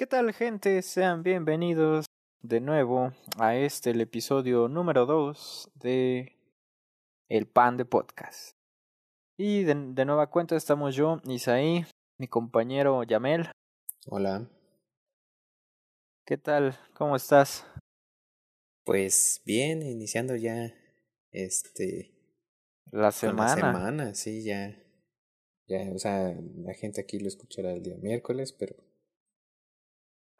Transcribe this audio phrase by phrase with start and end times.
[0.00, 0.80] ¿Qué tal gente?
[0.80, 2.06] Sean bienvenidos
[2.40, 6.38] de nuevo a este el episodio número 2 de
[7.28, 8.52] El Pan de Podcast.
[9.36, 11.84] Y de, de nueva cuenta estamos yo, Isaí,
[12.16, 13.50] mi compañero Yamel.
[14.06, 14.48] Hola.
[16.24, 16.78] ¿Qué tal?
[16.94, 17.66] ¿Cómo estás?
[18.86, 20.72] Pues bien, iniciando ya
[21.30, 22.10] este
[22.90, 23.54] La semana.
[23.54, 24.82] La semana, sí, ya.
[25.66, 28.89] Ya, o sea, la gente aquí lo escuchará el día miércoles, pero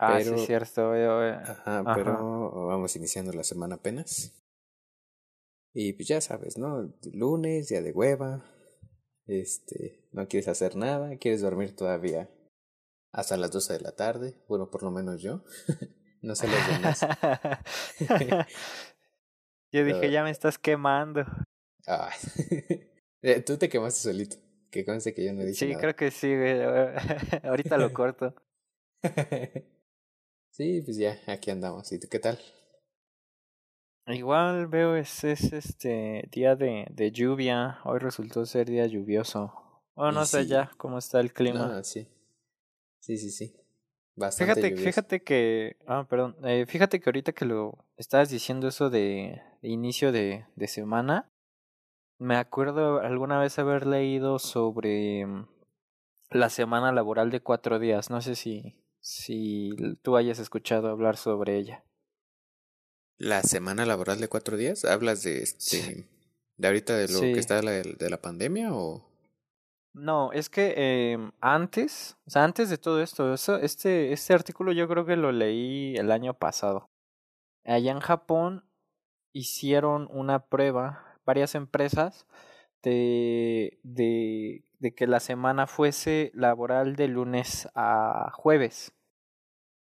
[0.02, 0.96] Ah, pero, sí, cierto.
[0.96, 4.32] Yo, eh, Ajá, pero vamos iniciando la semana apenas.
[5.74, 6.90] Y pues ya sabes, ¿no?
[7.12, 8.42] Lunes, día de hueva.
[9.26, 12.30] Este, no quieres hacer nada, quieres dormir todavía
[13.12, 14.34] hasta las 12 de la tarde.
[14.48, 15.44] Bueno, por lo menos yo.
[16.22, 17.06] no sé los demás.
[19.72, 21.24] yo dije, ya me estás quemando.
[21.86, 22.10] Ah.
[23.22, 24.36] Eh, Tú te quemaste solito.
[24.70, 25.80] Que conste que yo no dije Sí, nada.
[25.82, 26.58] creo que sí, güey.
[27.42, 28.34] Ahorita lo corto.
[30.50, 31.90] Sí, pues ya, aquí andamos.
[31.92, 32.38] ¿Y tú qué tal?
[34.06, 37.78] Igual veo es, es este día de, de lluvia.
[37.84, 39.52] Hoy resultó ser día lluvioso.
[39.94, 40.48] Oh, no sé sí.
[40.48, 41.66] ya cómo está el clima.
[41.68, 42.08] No, sí.
[42.98, 43.54] Sí, sí, sí.
[44.16, 44.84] Bastante fíjate, lluvioso.
[44.84, 49.68] fíjate que, ah, perdón, eh, fíjate que ahorita que lo estabas diciendo eso de, de
[49.68, 51.30] inicio de, de semana,
[52.18, 55.46] me acuerdo alguna vez haber leído sobre mm,
[56.30, 58.10] la semana laboral de cuatro días.
[58.10, 59.70] No sé si, si
[60.02, 61.84] tú hayas escuchado hablar sobre ella.
[63.18, 66.06] La semana laboral de cuatro días, ¿hablas de este,
[66.56, 67.32] de ahorita de lo Sí.
[67.32, 69.04] que está la, de la pandemia o?
[69.92, 74.72] No, es que eh, antes, o sea, antes de todo esto, eso, este, este artículo
[74.72, 76.88] yo creo que lo leí el año pasado.
[77.64, 78.64] Allá en Japón
[79.32, 82.26] hicieron una prueba, varias empresas,
[82.82, 88.92] de, de, de que la semana fuese laboral de lunes a jueves.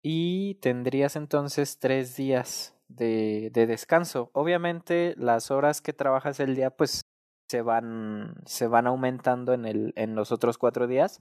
[0.03, 4.31] Y tendrías entonces tres días de, de descanso.
[4.35, 7.03] Obviamente las horas que trabajas el día, pues
[7.49, 11.21] se van, se van aumentando en, el, en los otros cuatro días.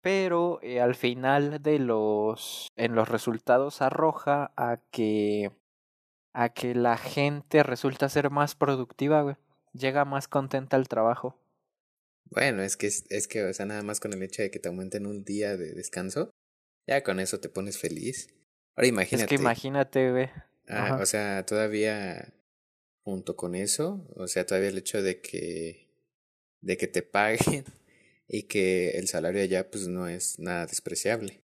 [0.00, 5.52] Pero eh, al final de los, en los resultados arroja a que,
[6.32, 9.36] a que la gente resulta ser más productiva, güey.
[9.72, 11.41] Llega más contenta al trabajo.
[12.24, 14.58] Bueno, es que es, es que, o sea, nada más con el hecho de que
[14.58, 16.30] te aumenten un día de descanso,
[16.86, 18.28] ya con eso te pones feliz.
[18.76, 19.24] Ahora imagínate.
[19.24, 20.30] Es que imagínate, güey.
[20.68, 22.32] Ah, o sea, todavía
[23.04, 25.90] junto con eso, o sea, todavía el hecho de que
[26.60, 27.64] de que te paguen
[28.28, 31.42] y que el salario allá pues no es nada despreciable.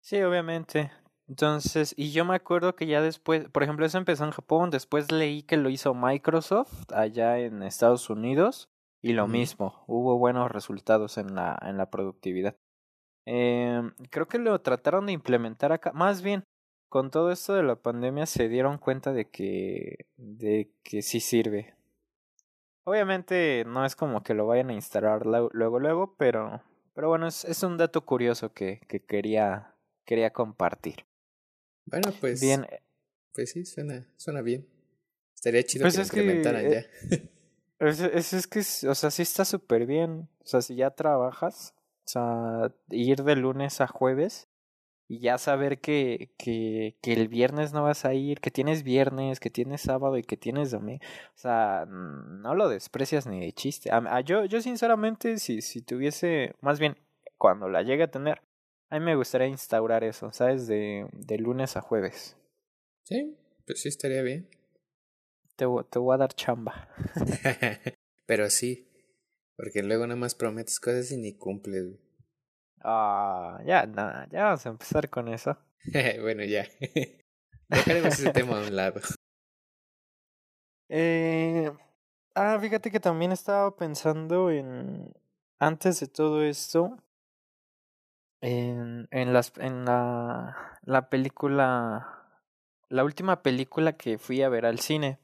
[0.00, 0.90] Sí, obviamente.
[1.32, 5.10] Entonces, y yo me acuerdo que ya después, por ejemplo, eso empezó en Japón, después
[5.10, 8.68] leí que lo hizo Microsoft allá en Estados Unidos
[9.00, 12.54] y lo mismo, hubo buenos resultados en la, en la productividad.
[13.24, 16.44] Eh, creo que lo trataron de implementar acá, más bien,
[16.90, 21.74] con todo esto de la pandemia se dieron cuenta de que, de que sí sirve.
[22.84, 26.60] Obviamente no es como que lo vayan a instalar lu- luego, luego, pero,
[26.92, 31.06] pero bueno, es, es un dato curioso que, que quería, quería compartir.
[31.86, 32.80] Bueno, pues Bien, eh,
[33.34, 34.66] pues sí, suena suena bien.
[35.34, 37.18] Estaría chido Pues que lo es que, implementaran eh, ya.
[37.86, 40.28] es, es, es que, o sea, sí está súper bien.
[40.40, 44.48] O sea, si ya trabajas, o sea, ir de lunes a jueves
[45.08, 49.40] y ya saber que, que, que el viernes no vas a ir, que tienes viernes,
[49.40, 51.04] que tienes sábado y que tienes domingo.
[51.34, 53.90] O sea, no lo desprecias ni de chiste.
[53.90, 56.96] A- a- yo, yo sinceramente, si, si tuviese, más bien,
[57.36, 58.40] cuando la llegue a tener,
[58.92, 60.66] a mí me gustaría instaurar eso, ¿sabes?
[60.66, 62.36] De, de lunes a jueves.
[63.04, 64.50] Sí, pues sí estaría bien.
[65.56, 66.90] Te, te voy a dar chamba.
[68.26, 68.86] Pero sí,
[69.56, 71.84] porque luego nada más prometes cosas y ni cumples.
[71.84, 72.00] güey.
[72.82, 75.56] Ah, ya, nada, ya vamos a empezar con eso.
[76.20, 76.68] bueno, ya.
[77.70, 79.00] Dejaremos ese tema a un lado.
[80.90, 81.72] Eh,
[82.34, 85.14] ah, fíjate que también estaba pensando en,
[85.58, 86.98] antes de todo esto,
[88.42, 92.28] en, en las, en la, la película,
[92.90, 95.18] la última película que fui a ver al cine.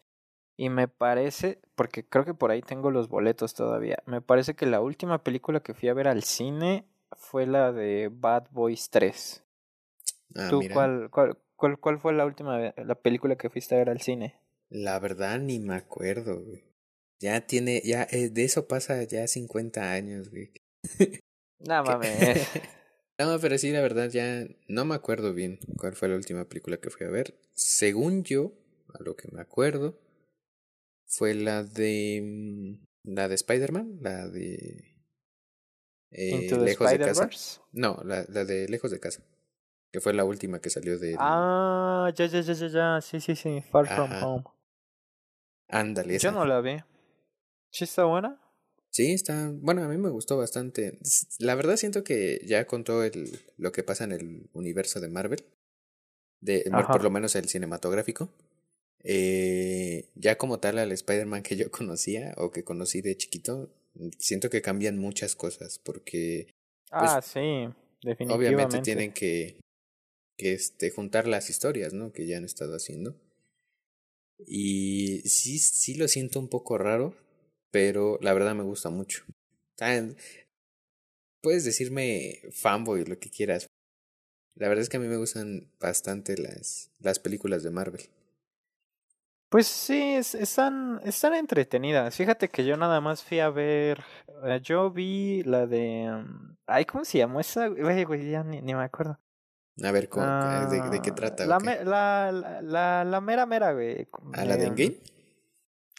[0.57, 4.67] Y me parece, porque creo que por ahí tengo los boletos todavía, me parece que
[4.67, 6.85] la última película que fui a ver al cine
[7.17, 9.45] fue la de Bad Boys 3.
[10.35, 10.75] Ah, ¿Tú mira.
[10.75, 14.41] cuál, cuál, cuál, cuál fue la última la película que fuiste a ver al cine?
[14.69, 16.65] La verdad ni me acuerdo, güey.
[17.21, 20.53] Ya tiene, ya, eh, de eso pasa ya 50 años, güey.
[21.61, 21.99] No ¿Qué?
[22.01, 22.49] mames.
[23.19, 26.77] No, pero sí, la verdad ya no me acuerdo bien cuál fue la última película
[26.77, 27.35] que fui a ver.
[27.53, 28.53] Según yo,
[28.95, 29.99] a lo que me acuerdo,
[31.07, 34.95] fue la de mm, la de Spider-Man, la de
[36.11, 37.29] Eh, lejos de casa.
[37.73, 39.23] No, la, la de lejos de casa.
[39.91, 41.17] Que fue la última que salió de.
[41.19, 43.01] Ah, ya, ya, ya, ya, ya.
[43.01, 43.63] Sí, sí, sí.
[43.73, 44.45] Far From Home.
[45.69, 46.19] Ándale.
[46.19, 46.77] Yo no la vi.
[47.71, 48.41] ¿Sí está buena?
[48.91, 49.51] Sí, está.
[49.55, 50.99] Bueno, a mí me gustó bastante.
[51.39, 55.45] La verdad siento que ya contó el, lo que pasa en el universo de Marvel.
[56.41, 58.31] De, por lo menos el cinematográfico.
[59.05, 63.71] Eh, ya como tal al Spider-Man que yo conocía o que conocí de chiquito,
[64.19, 66.49] siento que cambian muchas cosas porque...
[66.91, 67.69] Pues, ah, sí,
[68.03, 68.35] definitivamente.
[68.35, 69.61] Obviamente tienen que,
[70.39, 72.13] que este, juntar las historias, ¿no?
[72.13, 73.15] Que ya han estado haciendo.
[74.47, 77.15] Y sí, sí lo siento un poco raro,
[77.71, 79.25] pero la verdad me gusta mucho.
[81.41, 83.69] Puedes decirme fanboy, lo que quieras.
[84.57, 88.03] La verdad es que a mí me gustan bastante las, las películas de Marvel.
[89.49, 92.15] Pues sí, están, están entretenidas.
[92.15, 94.05] Fíjate que yo nada más fui a ver.
[94.45, 96.11] Eh, yo vi la de.
[96.11, 97.69] Mm, ay, ¿cómo se llamó esa?
[97.69, 99.19] Güey, güey, ya ni, ni me acuerdo.
[99.83, 101.47] A ver, de, de, qué ah, trata?
[101.47, 104.09] La, la, la, la, mera mera, güey.
[104.35, 104.99] ¿A la de Endgame?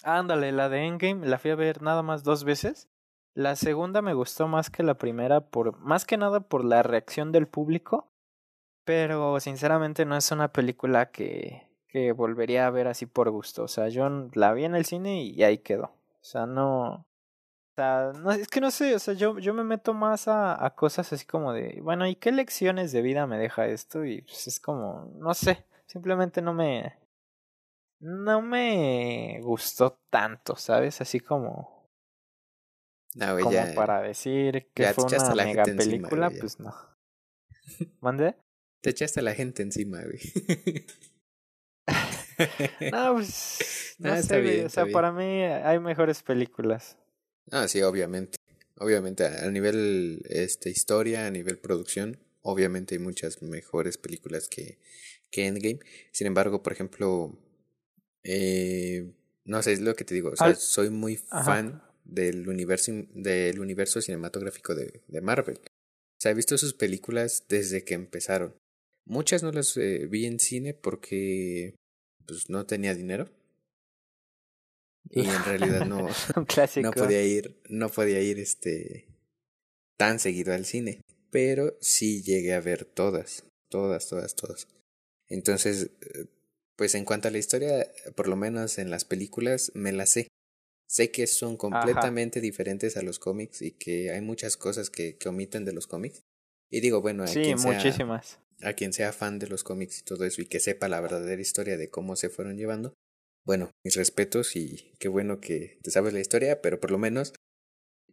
[0.03, 2.87] Ándale, la de Endgame la fui a ver nada más dos veces.
[3.33, 7.31] La segunda me gustó más que la primera, por más que nada por la reacción
[7.31, 8.11] del público.
[8.85, 13.63] Pero sinceramente no es una película que, que volvería a ver así por gusto.
[13.63, 15.85] O sea, yo la vi en el cine y ahí quedó.
[15.85, 17.05] O sea, no.
[17.71, 20.65] O sea, no, es que no sé, o sea, yo, yo me meto más a,
[20.65, 24.03] a cosas así como de, bueno, ¿y qué lecciones de vida me deja esto?
[24.05, 26.98] Y pues es como, no sé, simplemente no me,
[27.99, 31.01] no me gustó tanto, ¿sabes?
[31.01, 31.79] Así como,
[33.15, 36.73] no, como para decir que fue una mega película, pues no.
[38.01, 38.35] ¿Mande?
[38.81, 40.19] Te echaste a la gente encima, güey.
[42.91, 43.85] no, pues.
[43.99, 46.97] No, sé, bien, o sea, para mí hay mejores películas.
[47.51, 48.37] Ah, sí, obviamente.
[48.77, 54.79] Obviamente, a nivel este, historia, a nivel producción, obviamente hay muchas mejores películas que,
[55.31, 55.79] que Endgame.
[56.13, 57.37] Sin embargo, por ejemplo,
[58.23, 59.11] eh,
[59.45, 60.31] no sé, es lo que te digo.
[60.31, 65.57] O sea, soy muy fan del universo, del universo cinematográfico de, de Marvel.
[65.57, 68.55] O sea, he visto sus películas desde que empezaron.
[69.05, 71.75] Muchas no las eh, vi en cine porque
[72.25, 73.29] pues no tenía dinero.
[75.09, 76.07] Y en realidad no,
[76.83, 79.07] no podía ir, no podía ir este
[79.97, 81.01] tan seguido al cine.
[81.31, 84.67] Pero sí llegué a ver todas, todas, todas, todas.
[85.27, 86.25] Entonces, eh,
[86.79, 90.29] pues en cuanto a la historia, por lo menos en las películas, me las sé.
[90.87, 95.27] Sé que son completamente diferentes a los cómics y que hay muchas cosas que, que
[95.27, 96.21] omiten de los cómics.
[96.71, 100.41] Y digo, bueno, sí, muchísimas a quien sea fan de los cómics y todo eso
[100.41, 102.93] y que sepa la verdadera historia de cómo se fueron llevando,
[103.45, 107.33] bueno, mis respetos y qué bueno que te sabes la historia, pero por lo menos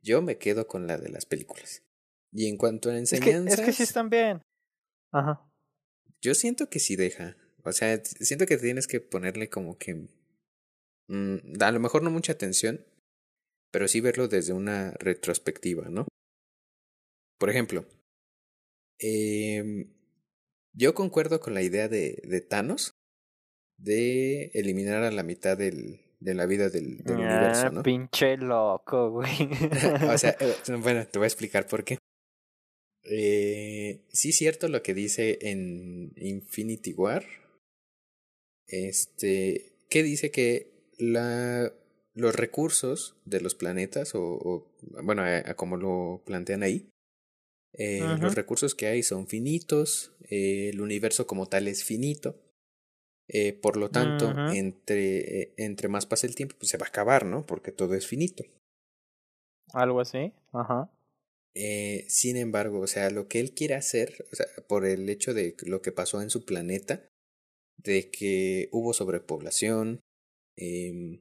[0.03, 1.85] yo me quedo con la de las películas.
[2.33, 3.61] Y en cuanto a enseñanzas...
[3.61, 4.43] Es que, sí están bien.
[5.13, 5.49] Ajá.
[6.21, 7.37] Yo siento que sí deja.
[7.67, 10.09] O sea, siento que tienes que ponerle como que...
[11.09, 12.85] Mm, a lo mejor no mucha atención,
[13.73, 16.07] pero sí verlo desde una retrospectiva, ¿no?
[17.39, 17.85] Por ejemplo,
[18.99, 19.87] eh,
[20.73, 22.93] yo concuerdo con la idea de, de Thanos
[23.79, 27.83] de eliminar a la mitad del, de la vida del, del universo, ¿no?
[27.83, 29.31] Pinche loco, güey.
[30.11, 31.99] o sea, eh, bueno, te voy a explicar por qué.
[33.05, 37.25] Eh, sí cierto lo que dice en Infinity War.
[38.69, 41.73] Este, que dice que la,
[42.15, 45.23] los recursos de los planetas, o, o bueno,
[45.57, 46.89] como lo plantean ahí,
[47.75, 52.43] eh, los recursos que hay son finitos, eh, el universo como tal es finito.
[53.29, 56.89] Eh, por lo tanto, entre, eh, entre más pasa el tiempo, pues se va a
[56.89, 57.45] acabar, ¿no?
[57.45, 58.45] Porque todo es finito.
[59.73, 60.93] Algo así, ajá.
[61.55, 65.35] Eh, sin embargo, o sea, lo que él quiere hacer, o sea, por el hecho
[65.35, 67.09] de lo que pasó en su planeta,
[67.77, 70.01] de que hubo sobrepoblación,
[70.57, 71.21] eh,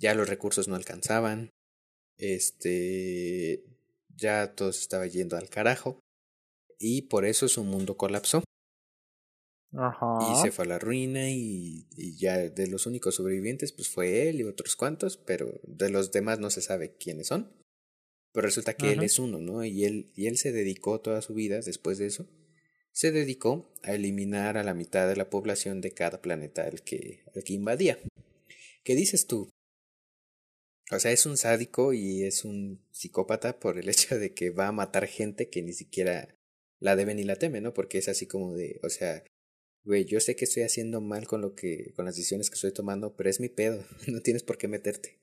[0.00, 1.50] ya los recursos no alcanzaban,
[2.18, 3.64] este,
[4.16, 6.00] ya todo se estaba yendo al carajo
[6.78, 8.44] y por eso su mundo colapsó.
[9.72, 10.18] Ajá.
[10.32, 14.28] Y se fue a la ruina y, y, ya de los únicos sobrevivientes pues fue
[14.28, 17.52] él y otros cuantos, pero de los demás no se sabe quiénes son.
[18.32, 19.64] Pero resulta que él es uno, ¿no?
[19.64, 22.26] Y él, y él se dedicó toda su vida después de eso,
[22.98, 27.22] se dedicó a eliminar a la mitad de la población de cada planeta al que,
[27.32, 27.96] al que invadía.
[28.82, 29.48] ¿Qué dices tú?
[30.90, 34.66] O sea, es un sádico y es un psicópata por el hecho de que va
[34.66, 36.34] a matar gente que ni siquiera
[36.80, 37.72] la debe ni la teme, ¿no?
[37.72, 39.22] Porque es así como de, o sea,
[39.84, 42.72] güey, yo sé que estoy haciendo mal con lo que, con las decisiones que estoy
[42.72, 45.20] tomando, pero es mi pedo, no tienes por qué meterte.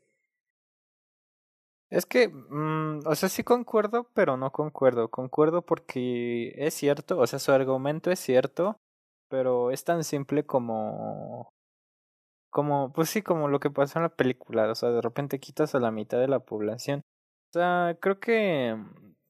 [1.89, 5.09] Es que, mm, o sea, sí concuerdo, pero no concuerdo.
[5.09, 8.77] Concuerdo porque es cierto, o sea, su argumento es cierto,
[9.29, 11.49] pero es tan simple como
[12.55, 15.75] como, pues sí, como lo que pasó en la película, o sea, de repente quitas
[15.75, 17.01] a la mitad de la población.
[17.49, 18.77] O sea, creo que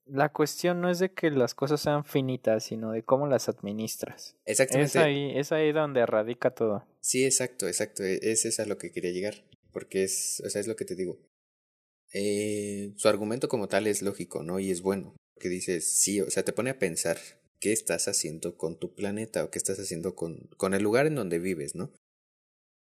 [0.06, 4.36] la cuestión no es de que las cosas sean finitas, sino de cómo las administras.
[4.46, 4.90] Exactamente.
[4.90, 6.86] Es ahí, es ahí donde radica todo.
[7.02, 8.04] Sí, exacto, exacto.
[8.04, 9.34] Es, es a lo que quería llegar.
[9.72, 11.18] Porque es, o sea, es lo que te digo.
[12.18, 14.58] Eh, su argumento como tal es lógico, ¿no?
[14.60, 15.18] Y es bueno.
[15.38, 17.18] Que dices, sí, o sea, te pone a pensar
[17.60, 21.16] qué estás haciendo con tu planeta o qué estás haciendo con, con el lugar en
[21.16, 21.92] donde vives, ¿no?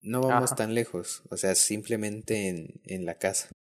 [0.01, 3.51] No vamos tan lejos, o sea, simplemente en, en la casa.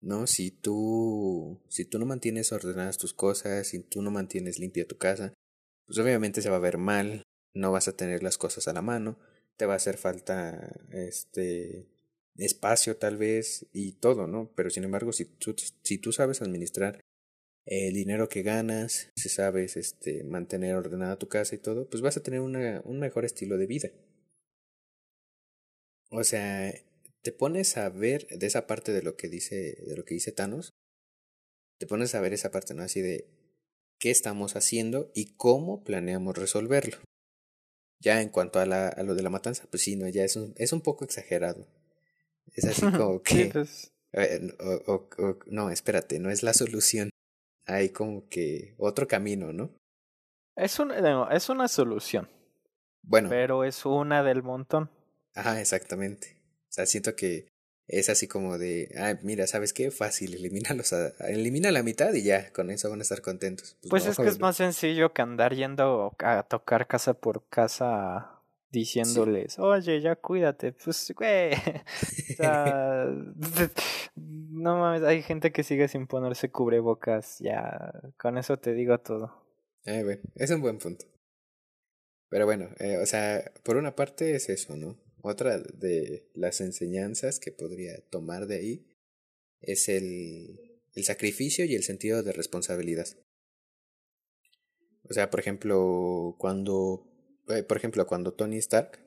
[0.00, 0.28] ¿No?
[0.28, 4.96] Si tú, si tú no mantienes ordenadas tus cosas, si tú no mantienes limpia tu
[4.96, 5.34] casa,
[5.86, 8.82] pues obviamente se va a ver mal, no vas a tener las cosas a la
[8.82, 9.18] mano,
[9.56, 11.88] te va a hacer falta este
[12.38, 14.52] espacio tal vez y todo, ¿no?
[14.54, 17.00] Pero sin embargo, si tú, si tú sabes administrar
[17.66, 22.16] el dinero que ganas, si sabes este, mantener ordenada tu casa y todo, pues vas
[22.16, 23.90] a tener una, un mejor estilo de vida.
[26.10, 26.72] O sea,
[27.22, 30.32] te pones a ver de esa parte de lo que dice, de lo que dice
[30.32, 30.72] Thanos,
[31.78, 32.82] te pones a ver esa parte, ¿no?
[32.82, 33.28] Así de
[33.98, 36.96] qué estamos haciendo y cómo planeamos resolverlo.
[38.00, 40.36] Ya en cuanto a, la, a lo de la matanza, pues sí, no, ya es
[40.36, 41.66] un, es un poco exagerado.
[42.58, 43.50] Es así como que...
[43.52, 43.92] Pues.
[44.12, 44.52] Eh,
[44.86, 47.10] o, o, no, espérate, no es la solución.
[47.66, 49.70] Hay como que otro camino, ¿no?
[50.56, 52.28] Es, un, no, es una solución.
[53.02, 53.28] Bueno.
[53.28, 54.90] Pero es una del montón.
[55.34, 56.40] Ajá, exactamente.
[56.68, 57.48] O sea, siento que
[57.86, 59.90] es así como de, ah, mira, ¿sabes qué?
[59.90, 63.76] Fácil, elimínalos a, elimina la mitad y ya, con eso van a estar contentos.
[63.82, 68.37] Pues, pues es que es más sencillo que andar yendo a tocar casa por casa
[68.70, 71.52] diciéndoles, oye, ya cuídate, pues, güey.
[72.32, 73.06] o sea,
[74.16, 79.46] no mames, hay gente que sigue sin ponerse cubrebocas, ya, con eso te digo todo.
[79.84, 81.06] Eh, bueno, es un buen punto.
[82.28, 84.98] Pero bueno, eh, o sea, por una parte es eso, ¿no?
[85.22, 88.86] Otra de las enseñanzas que podría tomar de ahí
[89.60, 93.06] es el, el sacrificio y el sentido de responsabilidad.
[95.08, 97.06] O sea, por ejemplo, cuando,
[97.48, 98.98] eh, por ejemplo, cuando Tony Stark,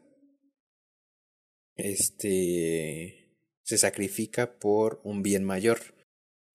[1.75, 5.79] este, se sacrifica por un bien mayor,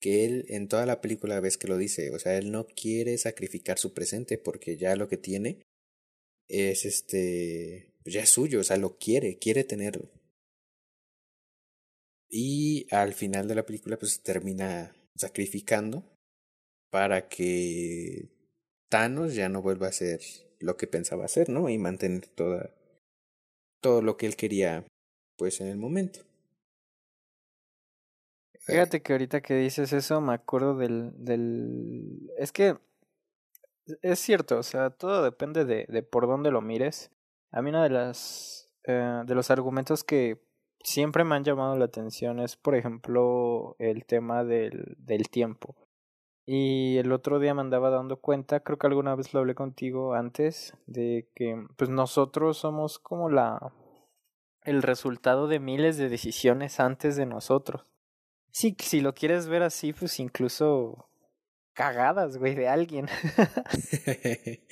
[0.01, 3.17] que él en toda la película ves que lo dice, o sea, él no quiere
[3.19, 5.63] sacrificar su presente porque ya lo que tiene
[6.49, 10.09] es este pues ya es suyo, o sea, lo quiere, quiere tenerlo.
[12.29, 16.05] Y al final de la película, pues termina sacrificando
[16.91, 18.29] para que
[18.89, 20.21] Thanos ya no vuelva a ser
[20.59, 21.69] lo que pensaba hacer, ¿no?
[21.69, 22.71] Y mantener toda,
[23.81, 24.87] todo lo que él quería,
[25.37, 26.21] pues en el momento.
[28.61, 32.31] Fíjate que ahorita que dices eso, me acuerdo del, del...
[32.37, 32.77] Es que
[34.03, 37.13] es cierto, o sea, todo depende de, de por dónde lo mires.
[37.53, 40.41] A mí una de las eh, de los argumentos que
[40.81, 45.75] siempre me han llamado la atención es, por ejemplo, el tema del, del tiempo.
[46.47, 50.15] Y el otro día me andaba dando cuenta, creo que alguna vez lo hablé contigo
[50.15, 53.73] antes, de que pues nosotros somos como la
[54.63, 57.85] el resultado de miles de decisiones antes de nosotros.
[58.51, 61.09] Sí, si lo quieres ver así, pues incluso
[61.73, 63.07] cagadas, güey, de alguien.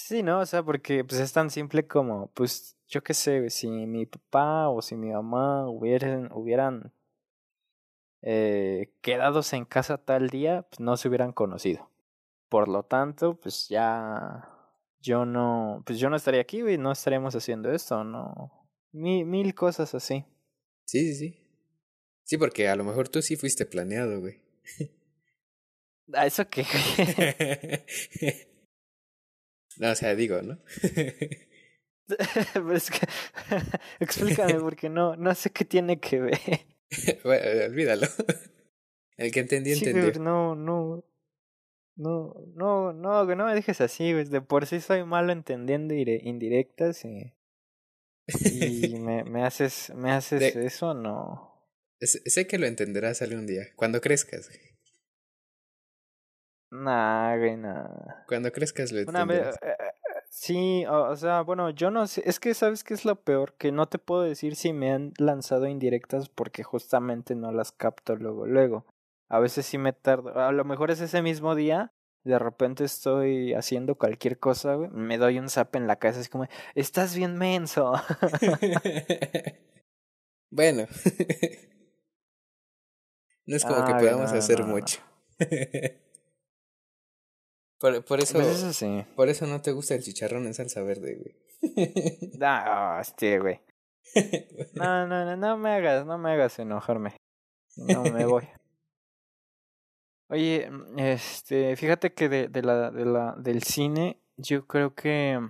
[0.00, 3.68] Sí, no, o sea, porque pues es tan simple como, pues, yo qué sé, si
[3.68, 6.92] mi papá o si mi mamá hubieran, hubieran
[8.22, 11.90] eh, quedados en casa tal día, pues no se hubieran conocido.
[12.48, 14.48] Por lo tanto, pues ya
[15.00, 18.68] yo no, pues yo no estaría aquí, güey, no estaríamos haciendo esto, no.
[18.92, 20.24] Mil, mil cosas así.
[20.86, 21.44] Sí, sí, sí.
[22.24, 24.42] Sí, porque a lo mejor tú sí fuiste planeado, güey.
[26.14, 26.64] ¿A eso qué?
[29.78, 30.58] No, o sea, digo, ¿no?
[32.52, 33.06] Pero es que,
[34.00, 36.66] explícame porque no, no sé qué tiene que ver.
[37.24, 38.06] bueno, olvídalo.
[39.16, 40.12] El que entendí, entendió.
[40.12, 41.04] Sí, no, no.
[41.96, 44.24] No, no, no, que no me dejes así, güey.
[44.24, 47.34] De por sí soy malo entendiendo indirectas y.
[48.28, 51.48] Y me, me haces, me haces eso, no.
[52.00, 54.48] Sé que lo entenderás algún día, cuando crezcas.
[56.70, 57.88] Nah, güey, nah.
[58.28, 59.56] Cuando crezcas lo entenderás.
[59.56, 59.87] Eh, eh,
[60.40, 63.72] sí, o, sea, bueno, yo no sé, es que sabes qué es lo peor, que
[63.72, 68.46] no te puedo decir si me han lanzado indirectas porque justamente no las capto luego,
[68.46, 68.86] luego.
[69.28, 71.92] A veces sí me tardo, a lo mejor es ese mismo día,
[72.24, 76.28] de repente estoy haciendo cualquier cosa, güey, me doy un zap en la cabeza, así
[76.28, 77.92] como, estás bien menso.
[80.50, 80.86] bueno.
[83.48, 84.84] No es como que podamos no, hacer no, no.
[87.78, 89.04] por, por eso, Pues eso sí.
[89.16, 91.36] por eso no te gusta el chicharrón en salsa verde, güey.
[92.42, 93.60] Ah, hostia, güey.
[94.74, 97.16] No, no, no, no me hagas, no me hagas enojarme.
[97.76, 98.48] No me voy.
[100.30, 105.40] Oye, este, fíjate que de, de la, de la, del cine, yo creo que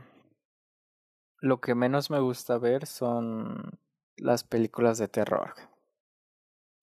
[1.40, 3.78] lo que menos me gusta ver son
[4.16, 5.54] las películas de terror.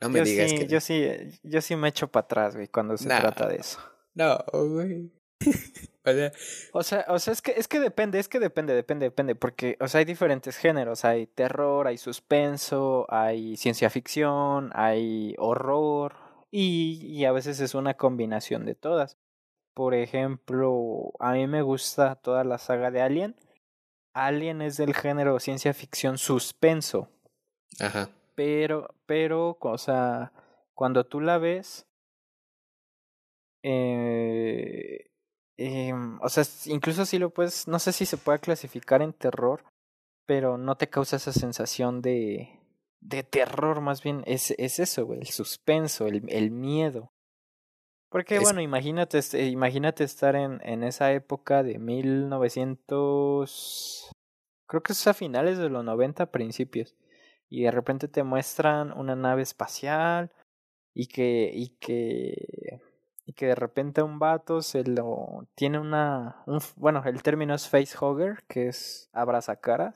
[0.02, 1.08] no me yo digas sí, que yo sí,
[1.44, 3.20] yo sí me echo para atrás, güey, cuando se Nah.
[3.22, 3.80] trata de eso.
[4.14, 5.12] no, güey.
[6.04, 6.32] o sea,
[6.74, 9.78] O sea, o sea, es que, es que depende, es que depende, depende, depende, porque,
[9.80, 16.16] o sea, hay diferentes géneros, hay terror, hay suspenso, hay ciencia ficción, hay horror,
[16.52, 19.18] y, y a veces es una combinación de todas.
[19.74, 23.36] Por ejemplo, a mí me gusta toda la saga de Alien.
[24.14, 27.10] Alien es del género ciencia ficción suspenso,
[27.82, 28.10] ajá.
[28.36, 30.32] pero, pero, o sea,
[30.74, 31.86] cuando tú la ves,
[33.64, 35.12] eh,
[35.58, 39.64] em, o sea, incluso si lo puedes, no sé si se puede clasificar en terror,
[40.26, 42.60] pero no te causa esa sensación de,
[43.02, 47.12] de terror, más bien es, es eso, güey, el suspenso, el, el miedo.
[48.10, 54.12] Porque Es- bueno, imagínate, eh, imagínate estar en, en esa época de 1900,
[54.68, 56.96] creo que es a finales de los 90, principios,
[57.50, 60.32] y de repente te muestran una nave espacial
[60.94, 62.82] y que, y que,
[63.26, 67.68] y que de repente un vato se lo, tiene una, un, bueno, el término es
[67.68, 69.96] facehugger, que es abrazacaras,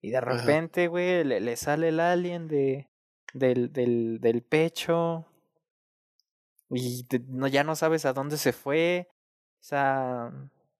[0.00, 2.88] y de repente, güey, le, le sale el alien de,
[3.34, 5.26] del, del, del pecho,
[6.70, 9.08] y te- no, ya no sabes a dónde se fue.
[9.60, 10.30] O sea,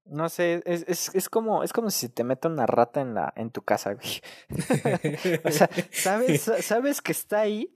[0.05, 3.33] no sé, es, es, es como, es como si te mete una rata en la,
[3.37, 4.21] en tu casa, güey.
[5.45, 7.75] o sea, sabes, sa- sabes que está ahí,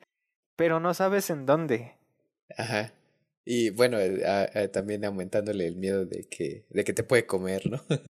[0.56, 1.96] pero no sabes en dónde.
[2.56, 2.92] Ajá.
[3.52, 7.26] Y bueno, eh, a- a- también aumentándole el miedo de que, de que te puede
[7.26, 7.80] comer, ¿no?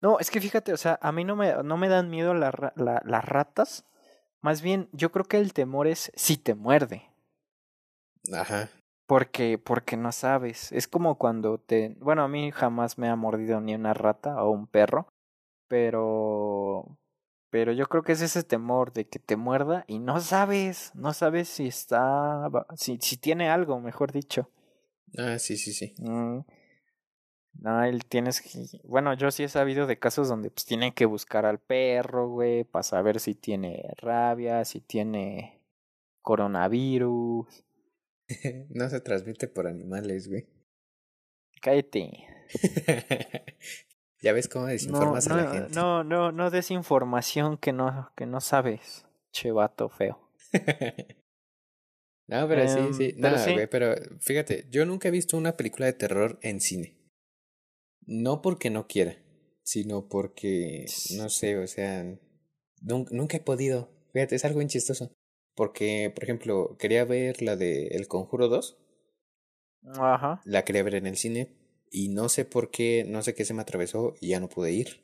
[0.00, 2.50] No, es que fíjate, o sea, a mí no me, no me dan miedo la,
[2.50, 3.84] ra- la- las ratas.
[4.40, 7.10] Más bien, yo creo que el temor es si te muerde.
[8.32, 8.70] Ajá.
[9.06, 10.72] Porque, porque no sabes.
[10.72, 11.96] Es como cuando te.
[11.98, 15.08] Bueno, a mí jamás me ha mordido ni una rata o un perro.
[15.66, 16.97] Pero.
[17.50, 20.92] Pero yo creo que es ese temor de que te muerda y no sabes.
[20.94, 22.48] No sabes si está.
[22.76, 24.50] Si, si tiene algo, mejor dicho.
[25.16, 25.94] Ah, sí, sí, sí.
[25.98, 26.40] Mm.
[27.60, 28.50] No, él tienes que.
[28.84, 32.64] Bueno, yo sí he sabido de casos donde pues tienen que buscar al perro, güey,
[32.64, 35.60] para saber si tiene rabia, si tiene
[36.20, 37.46] coronavirus.
[38.70, 40.46] no se transmite por animales, güey.
[41.60, 42.26] Cállate.
[44.22, 45.74] ya ves cómo No, desinformas a la no, gente.
[45.74, 50.30] no, no, no des información que no, que no sabes, che vato feo.
[52.28, 53.14] no, pero sí, Em, sí.
[53.20, 53.52] pero No, sí.
[53.52, 56.96] güey, pero fíjate, yo nunca he visto una película de terror en cine.
[58.06, 59.16] No porque no quiera,
[59.62, 62.04] sino porque, no sé, o sea,
[62.82, 63.90] nun- nunca he podido.
[64.12, 65.12] Fíjate, es algo bien chistoso.
[65.54, 68.78] Porque, por ejemplo, quería ver la de El Conjuro 2.
[69.98, 70.40] Ajá.
[70.44, 71.54] La quería ver en el cine
[71.90, 74.72] y no sé por qué, no sé qué se me atravesó y ya no pude
[74.72, 75.02] ir.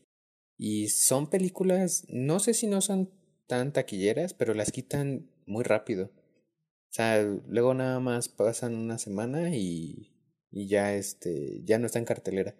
[0.58, 3.10] Y son películas, no sé si no son
[3.46, 6.06] tan taquilleras, pero las quitan muy rápido.
[6.06, 10.12] O sea, luego nada más pasan una semana y,
[10.50, 12.54] y ya este, ya no está en cartelera.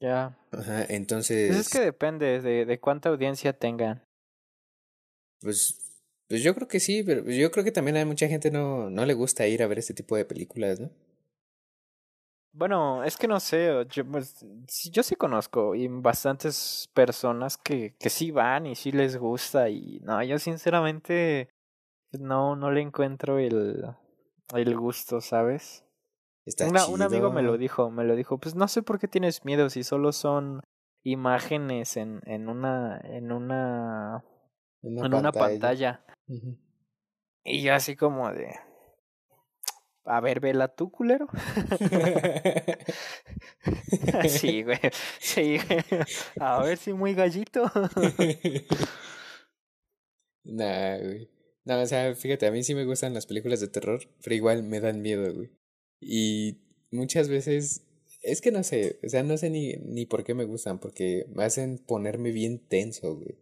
[0.00, 0.36] Ya.
[0.52, 4.02] Ajá, Pues entonces, es que depende de, de cuánta audiencia tengan.
[5.40, 5.78] pues,
[6.28, 9.04] pues yo creo que sí, pero yo creo que también a mucha gente no, no
[9.06, 10.90] le gusta ir a ver este tipo de películas, ¿no?
[12.54, 17.94] Bueno, es que no sé, yo, pues, sí, yo sí conozco y bastantes personas que,
[17.98, 21.48] que sí van y sí les gusta y no, yo sinceramente
[22.12, 23.86] no, no le encuentro el,
[24.54, 25.86] el gusto, ¿sabes?
[26.44, 29.08] Está Una, un amigo me lo dijo, me lo dijo, pues no sé por qué
[29.08, 30.60] tienes miedo si solo son
[31.04, 34.24] imágenes en, en una, en una,
[34.82, 36.02] Una en una pantalla.
[36.02, 36.04] pantalla.
[36.28, 36.58] Ujú.
[37.44, 38.54] Y yo así como de,
[40.04, 41.28] a ver, vela tú, culero.
[44.28, 44.78] sí, güey,
[45.20, 46.02] sí, güey.
[46.40, 47.70] A ver si muy gallito.
[50.44, 51.28] Nah, güey.
[51.64, 54.64] No, o sea, fíjate, a mí sí me gustan las películas de terror, pero igual
[54.64, 55.50] me dan miedo, güey.
[56.00, 56.58] Y
[56.90, 57.82] muchas veces,
[58.22, 61.26] es que no sé, o sea, no sé ni, ni por qué me gustan, porque
[61.32, 63.38] me hacen ponerme bien tenso, güey.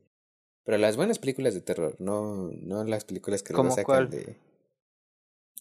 [0.64, 4.10] Pero las buenas películas de terror, no, no las películas que ¿Cómo sacan cuál?
[4.10, 4.36] de...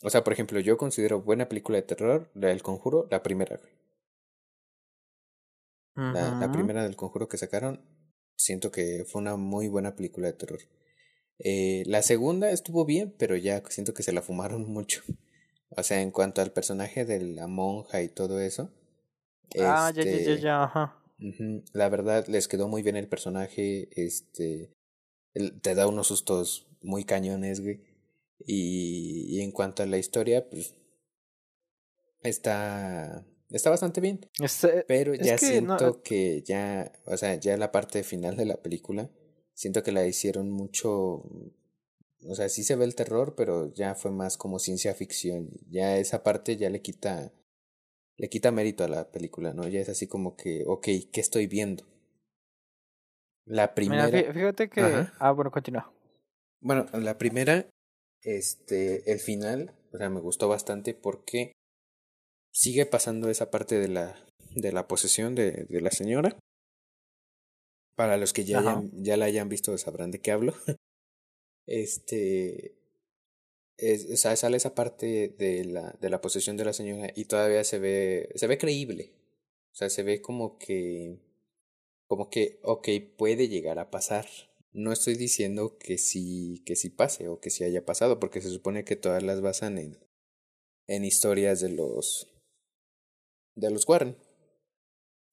[0.01, 3.57] O sea, por ejemplo, yo considero buena película de terror, la del Conjuro, la primera,
[3.57, 3.73] güey.
[5.95, 7.81] La, primera del Conjuro que sacaron,
[8.37, 10.59] siento que fue una muy buena película de terror.
[11.39, 15.01] Eh, la segunda estuvo bien, pero ya siento que se la fumaron mucho.
[15.69, 18.71] O sea, en cuanto al personaje de la monja y todo eso.
[19.59, 20.95] Ah, ya, ya, ya, este, ya, ajá.
[21.73, 23.89] La verdad, les quedó muy bien el personaje.
[23.91, 24.71] Este.
[25.33, 27.81] el- te da unos sustos muy cañones, güey.
[28.45, 30.75] Y, y en cuanto a la historia, pues.
[32.21, 33.25] Está.
[33.49, 34.19] Está bastante bien.
[34.39, 36.91] Este, Pero es ya no- siento que ya.
[37.05, 39.09] O sea, ya la parte final de la película.
[39.53, 41.23] Siento que la hicieron mucho.
[42.27, 45.49] O sea, sí se ve el terror, pero ya fue más como ciencia ficción.
[45.69, 47.31] Ya esa parte ya le quita.
[48.17, 49.67] Le quita mérito a la película, ¿no?
[49.67, 51.85] Ya es así como que, ok, ¿qué estoy viendo?
[53.45, 54.09] La primera.
[54.09, 54.81] fí- fíjate que.
[54.81, 55.13] Ajá.
[55.19, 55.91] Ah, bueno, continúa.
[56.61, 57.65] Bueno, la primera,
[58.23, 61.53] este, el final, o sea, me gustó bastante porque
[62.51, 66.37] sigue pasando esa parte de la, de la posesión de, de la señora.
[67.95, 70.53] Para los que ya, hayan, ya la hayan visto sabrán de qué hablo.
[71.71, 72.79] Este,
[73.77, 77.77] es, sale esa parte de la, de la posesión de la señora y todavía se
[77.77, 79.13] ve, se ve creíble.
[79.71, 81.19] O sea, se ve como que,
[82.07, 84.25] como que, ok, puede llegar a pasar.
[84.71, 88.49] No estoy diciendo que sí, que sí pase o que sí haya pasado, porque se
[88.49, 89.97] supone que todas las basan en,
[90.87, 92.31] en historias de los,
[93.55, 94.15] de los Warren.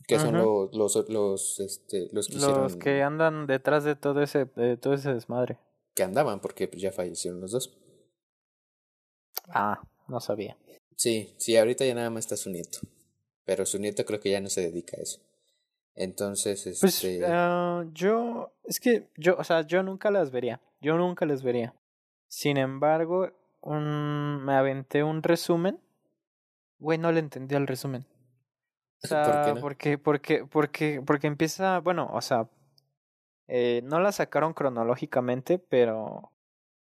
[0.08, 4.22] Que son los, los, los, este, los que Los hicieron, que andan detrás de todo
[4.22, 5.58] ese, de todo ese desmadre.
[5.96, 7.76] que andaban, porque pues, ya fallecieron los dos.
[9.48, 10.56] Ah, no sabía.
[10.96, 12.78] Sí, sí, ahorita ya nada más está su nieto.
[13.44, 15.20] Pero su nieto creo que ya no se dedica a eso.
[15.96, 17.24] Entonces, Pues este.
[17.26, 20.60] ah, yo, es que yo, o sea, yo nunca las vería.
[20.80, 21.74] Yo nunca las vería.
[22.28, 23.30] Sin embargo,
[23.62, 25.80] un, me aventé un resumen.
[26.78, 28.06] Güey, no le entendí al resumen.
[29.02, 29.60] O ¿Por sea, qué no?
[29.60, 32.48] porque, porque, porque, porque empieza, bueno, o sea,
[33.48, 36.32] eh, no la sacaron cronológicamente, pero,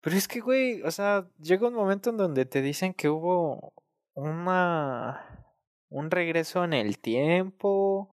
[0.01, 3.73] pero es que, güey, o sea, llega un momento en donde te dicen que hubo
[4.15, 5.47] una,
[5.89, 8.16] un regreso en el tiempo,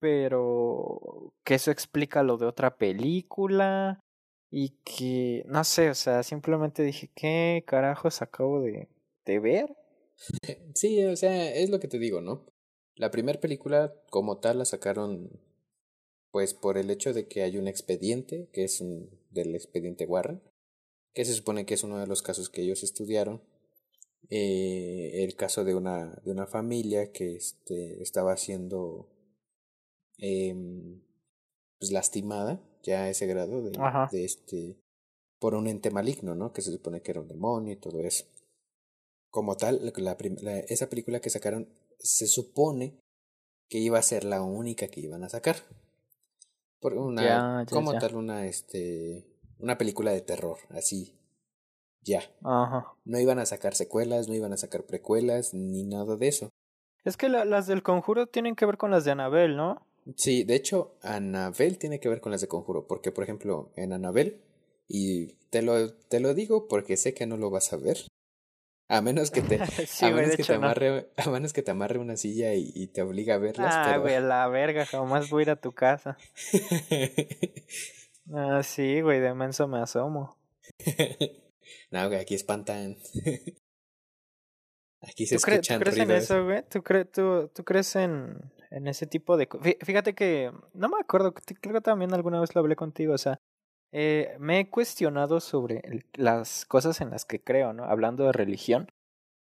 [0.00, 4.00] pero que eso explica lo de otra película
[4.50, 8.88] y que, no sé, o sea, simplemente dije, ¿qué carajos acabo de,
[9.24, 9.76] de ver?
[10.74, 12.46] Sí, o sea, es lo que te digo, ¿no?
[12.96, 15.30] La primera película, como tal, la sacaron.
[16.30, 20.42] Pues por el hecho de que hay un expediente, que es un, del expediente Warren,
[21.14, 23.40] que se supone que es uno de los casos que ellos estudiaron.
[24.30, 29.08] Eh, el caso de una, de una familia que este, estaba siendo
[30.18, 31.00] em,
[31.78, 34.76] pues lastimada ya a ese grado de, este
[35.38, 36.52] por un ente maligno, ¿no?
[36.52, 38.24] Que se supone que era un demonio y todo eso.
[39.30, 40.16] Como tal, la,
[40.68, 42.98] esa película que sacaron se supone
[43.68, 45.56] que iba a ser la única que iban a sacar.
[46.80, 47.98] Por una, Ya, ya, como ya.
[47.98, 49.26] tal, una, este,
[49.58, 51.18] una película de terror, así,
[52.02, 52.20] ya.
[52.42, 52.94] Ajá.
[53.04, 56.48] No iban a sacar secuelas, no iban a sacar precuelas, ni nada de eso.
[57.04, 59.86] Es que la- las del conjuro tienen que ver con las de Anabel, ¿no?
[60.16, 63.92] Sí, de hecho, Anabel tiene que ver con las de Conjuro, porque por ejemplo, en
[63.92, 64.40] Anabel,
[64.88, 67.98] y te lo, te lo digo porque sé que no lo vas a ver,
[68.88, 70.58] a menos que te, sí, a menos que te no.
[70.60, 73.82] amarre, a menos que te amarre una silla y, y te obliga a verlas, Ah,
[73.84, 76.16] pero güey, a la verga, jamás voy a ir a tu casa.
[78.30, 80.36] Ah, sí, güey, de menso me asomo.
[81.90, 82.98] no, güey, aquí espantan.
[85.00, 86.62] Aquí se ¿Tú, cre- tú escuchan crees en eso, güey?
[86.68, 88.38] ¿Tú, cre- tú, ¿Tú crees en,
[88.70, 89.48] en ese tipo de?
[89.82, 93.40] Fíjate que, no me acuerdo, creo que también alguna vez lo hablé contigo, o sea,
[93.92, 95.82] eh, me he cuestionado sobre
[96.14, 97.84] las cosas en las que creo, ¿no?
[97.84, 98.88] Hablando de religión,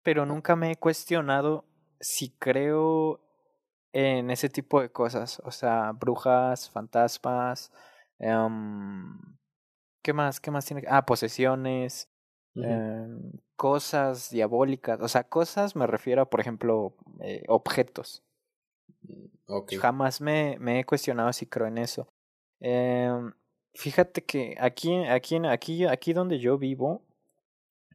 [0.02, 1.64] pero nunca me he cuestionado
[2.00, 3.20] si creo
[3.92, 7.70] en ese tipo de cosas, o sea, brujas, fantasmas,
[8.18, 9.18] em,
[10.02, 10.40] ¿qué más?
[10.40, 10.82] ¿Qué más tiene?
[10.88, 12.08] Ah, posesiones,
[12.56, 18.24] em, cosas diabólicas, o sea, cosas me refiero a, por ejemplo, eh, objetos.
[19.46, 19.74] Ok.
[19.80, 22.08] Jamás me, me he cuestionado si creo en eso.
[22.60, 23.32] Em,
[23.74, 27.02] fíjate que aquí, aquí, aquí, aquí donde yo vivo,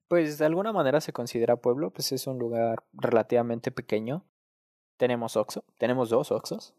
[0.08, 4.26] pues de alguna manera se considera pueblo, pues es un lugar relativamente pequeño.
[4.98, 6.74] Tenemos Oxxo, tenemos dos Oxxos.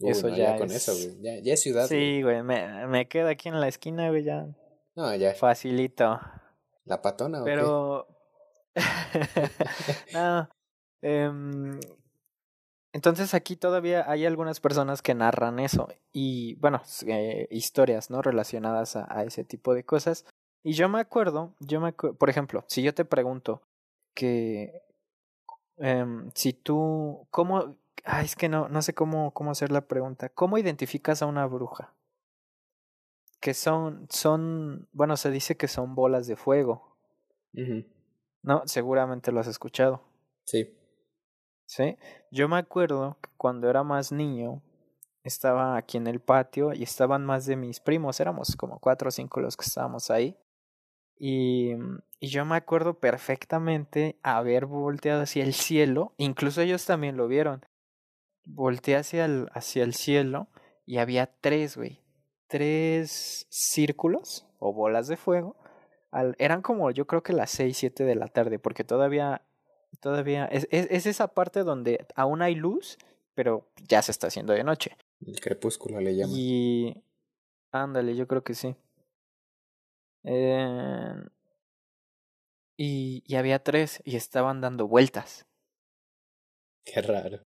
[0.00, 1.22] Uy, eso no, ya con es- eso, güey.
[1.22, 1.86] Ya, ya es ciudad.
[1.86, 4.46] Sí, güey, me, me quedo aquí en la esquina, güey, ya
[4.94, 5.34] No, ya.
[5.34, 6.20] facilito.
[6.84, 7.50] ¿La patona o qué?
[7.50, 8.06] Pero.
[10.14, 10.48] no.
[11.02, 11.80] em,
[12.98, 15.86] entonces aquí todavía hay algunas personas que narran eso.
[16.12, 18.22] Y bueno, eh, historias, ¿no?
[18.22, 20.24] Relacionadas a, a ese tipo de cosas.
[20.64, 23.62] Y yo me acuerdo, yo me acu- por ejemplo, si yo te pregunto
[24.14, 24.82] que
[25.76, 27.76] em, si tú, ¿cómo?
[28.04, 30.28] Ay, es que no, no sé cómo, cómo hacer la pregunta.
[30.30, 31.94] ¿Cómo identificas a una bruja?
[33.40, 36.96] que son, son, bueno, se dice que son bolas de fuego.
[38.42, 40.02] No, seguramente lo has escuchado.
[40.44, 40.77] Sí.
[41.68, 41.98] Sí.
[42.30, 44.62] Yo me acuerdo que cuando era más niño,
[45.22, 49.10] estaba aquí en el patio y estaban más de mis primos, éramos como cuatro o
[49.10, 50.38] cinco los que estábamos ahí.
[51.18, 51.72] Y,
[52.20, 57.66] y yo me acuerdo perfectamente haber volteado hacia el cielo, incluso ellos también lo vieron.
[58.46, 60.48] Volteé hacia el, hacia el cielo
[60.86, 62.00] y había tres, güey,
[62.46, 65.56] tres círculos o bolas de fuego.
[66.38, 69.42] Eran como yo creo que las seis, siete de la tarde, porque todavía,
[70.00, 72.98] todavía, es, es, es esa parte donde aún hay luz,
[73.34, 74.96] pero ya se está haciendo de noche.
[75.24, 76.34] El crepúsculo le llaman.
[76.36, 77.02] Y
[77.70, 78.76] ándale, yo creo que sí.
[80.24, 81.14] Eh,
[82.76, 85.46] y, y había tres y estaban dando vueltas.
[86.84, 87.42] Qué raro.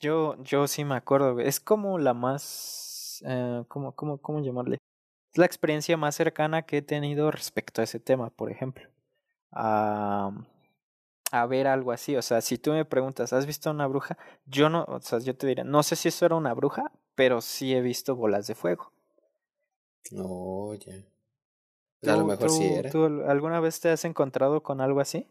[0.00, 4.78] Yo, yo sí me acuerdo, es como la más, eh, ¿cómo, cómo, ¿cómo llamarle?
[5.32, 8.88] Es la experiencia más cercana que he tenido respecto a ese tema, por ejemplo.
[9.52, 10.32] A,
[11.32, 14.16] a ver algo así, o sea, si tú me preguntas, ¿has visto una bruja?
[14.46, 17.40] Yo no, o sea, yo te diría, no sé si eso era una bruja, pero
[17.40, 18.92] sí he visto bolas de fuego.
[20.12, 21.04] No, ya.
[22.00, 22.90] Pues a lo mejor sí era.
[22.90, 25.26] ¿Tú alguna vez te has encontrado con algo así?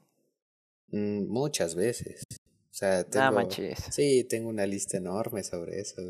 [0.89, 2.23] Mm, muchas veces.
[2.31, 3.79] O sea, tengo, Nah, manches.
[3.91, 6.01] sí, tengo una lista enorme sobre eso.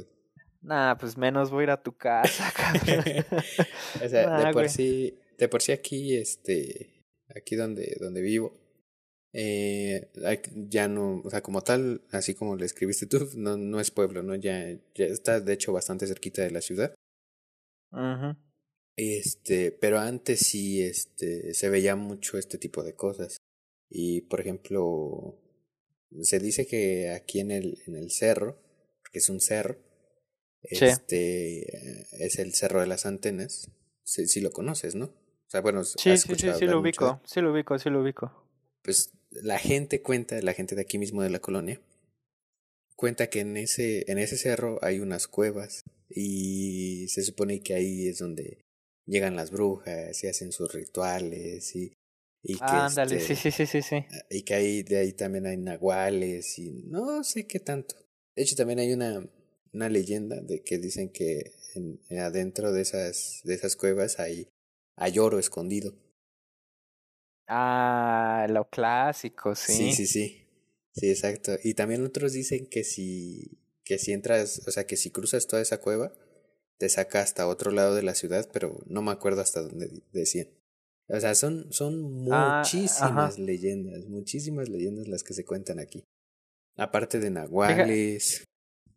[0.62, 3.04] Nah, pues menos voy a ir a tu casa, cabrón.
[4.04, 4.70] o sea, Nah, de por güey.
[4.70, 7.04] sí, de por sí aquí, este,
[7.36, 8.52] aquí donde, donde vivo,
[9.38, 10.10] eh,
[10.70, 14.24] ya no, o sea, como tal, así como le escribiste tú, no, no es pueblo,
[14.24, 14.36] ¿no?
[14.36, 16.96] Ya, ya está, de hecho, bastante cerquita de la ciudad.
[18.98, 23.38] Este, pero antes sí, este, se veía mucho este tipo de cosas.
[23.90, 25.38] Y, por ejemplo,
[26.22, 28.58] se dice que aquí en el, en el cerro,
[29.12, 29.78] que es un cerro,
[30.72, 30.86] Sí.
[30.86, 33.70] este, es el Cerro de las Antenas.
[34.04, 35.06] Sí, sí lo conoces, ¿no?
[35.06, 37.78] O sea, bueno, has Sí, sí, sí, sí hablar lo mucho ubico, sí lo ubico,
[37.78, 38.50] sí lo ubico.
[38.82, 39.12] Pues
[39.44, 41.82] la gente cuenta, la gente de aquí mismo de la colonia,
[42.96, 48.08] cuenta que en ese, en ese cerro hay unas cuevas y se supone que ahí
[48.08, 48.62] es donde
[49.06, 51.94] llegan las brujas y hacen sus rituales y,
[52.44, 54.06] y que Ándale, este, sí, sí, sí, sí, sí.
[54.30, 57.96] y que ahí de ahí también hay nahuales y no sé qué tanto.
[58.36, 59.28] De hecho también hay una,
[59.74, 64.48] una leyenda de que dicen que en, en adentro de esas, de esas cuevas hay,
[64.96, 65.94] hay oro escondido.
[67.48, 69.74] Ah, lo clásico, sí.
[69.74, 70.42] Sí, sí, sí.
[70.94, 71.54] Sí, exacto.
[71.64, 75.62] Y también otros dicen que si, que si entras, o sea, que si cruzas toda
[75.62, 76.14] esa cueva,
[76.78, 80.48] te saca hasta otro lado de la ciudad, pero no me acuerdo hasta dónde decían.
[81.08, 86.04] O sea, son, son Ah, muchísimas leyendas, muchísimas leyendas las que se cuentan aquí.
[86.78, 88.46] Aparte de nahuales,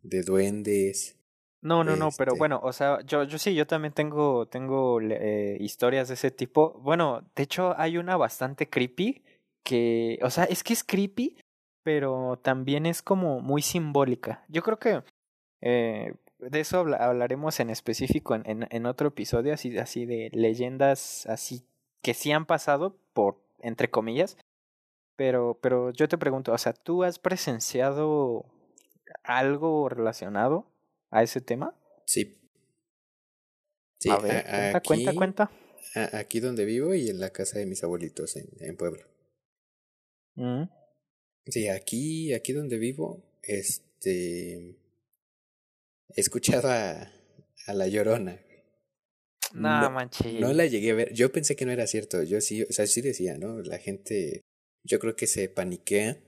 [0.01, 1.15] de duendes.
[1.61, 5.01] No, no, no, pero Este- bueno, o sea, yo, yo sí, yo también tengo, tengo
[5.01, 6.79] eh, historias de ese tipo.
[6.81, 9.23] Bueno, de hecho hay una bastante creepy
[9.63, 11.37] que, o sea, es que es creepy,
[11.83, 14.45] pero también es como muy simbólica.
[14.47, 15.03] Yo creo que
[15.61, 20.29] eh, de eso habla- hablaremos en específico en, en, en otro episodio, así, así de
[20.31, 21.65] leyendas así
[22.01, 24.37] que sí han pasado por, entre comillas.
[25.17, 28.45] Pero, pero yo te pregunto, o sea, ¿tú has presenciado
[29.23, 30.65] algo relacionado
[31.11, 31.75] a ese tema?
[32.05, 32.35] Sí.
[33.99, 35.51] Sí, a ver, a- cuenta, cuenta, aquí- cuenta.
[36.17, 39.05] aquí donde vivo y en la casa de mis abuelitos en, en Puebla.
[40.35, 40.63] Mm.
[41.47, 44.53] Sí, aquí, aquí donde vivo, este,
[46.15, 47.11] he escuchado a,
[47.67, 48.39] a La Llorona.
[49.53, 50.39] No, No- manches.
[50.39, 51.13] No la llegué a ver.
[51.13, 52.21] Yo pensé que no era cierto.
[52.23, 53.59] Yo sí, o sea, sí decía, ¿no?
[53.61, 54.41] La gente,
[54.83, 56.21] yo creo que se paniquea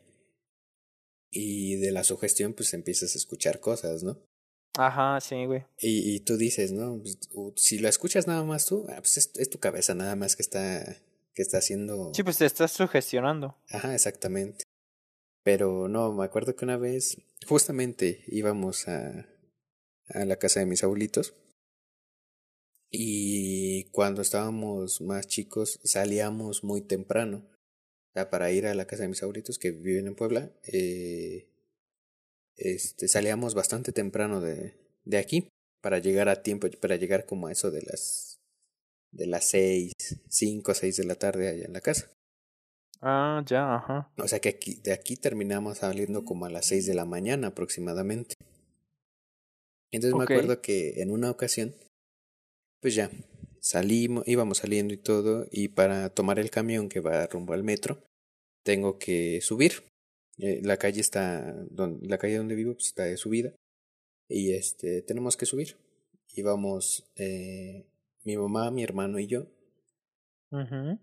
[1.30, 4.20] y de la sugestión, pues empiezas a escuchar cosas, ¿no?
[4.78, 5.66] Ajá, sí, güey.
[5.80, 7.02] Y, y tú dices, ¿no?
[7.02, 7.18] Pues,
[7.56, 10.44] si lo escuchas nada más tú, ah, pues es, es tu cabeza nada más que
[10.44, 10.98] está,
[11.34, 12.14] que está haciendo.
[12.14, 13.58] Sí, pues te estás sugestionando.
[13.70, 14.64] Ajá, exactamente.
[15.44, 19.28] Pero no, me acuerdo que una vez, justamente íbamos a,
[20.10, 21.34] a la casa de mis abuelitos.
[22.90, 27.48] Y cuando estábamos más chicos, salíamos muy temprano.
[28.10, 30.52] O sea, para ir a la casa de mis abuelitos que viven en Puebla.
[30.66, 31.51] Eh,
[32.62, 34.74] este, salíamos bastante temprano de,
[35.06, 35.48] de aquí.
[35.82, 38.40] Para llegar a tiempo, para llegar como a eso de las
[39.12, 39.94] de las seis,
[40.30, 42.10] cinco o seis de la tarde allá en la casa.
[43.02, 44.12] Ah, ya, ajá.
[44.18, 47.48] O sea que aquí, de aquí terminamos saliendo como a las 6 de la mañana
[47.48, 48.36] aproximadamente.
[49.92, 51.74] Entonces me acuerdo que en una ocasión,
[52.80, 53.10] pues ya,
[53.60, 58.04] salimos, íbamos saliendo y todo, y para tomar el camión que va rumbo al metro,
[58.64, 59.84] tengo que subir.
[60.38, 63.54] Eh, la calle está, donde, la calle donde vivo pues, está de subida,
[64.28, 65.78] y este, tenemos que subir.
[66.36, 67.86] Íbamos, eh,
[68.24, 69.48] mi mamá, mi hermano y yo
[70.52, 71.00] Ujú.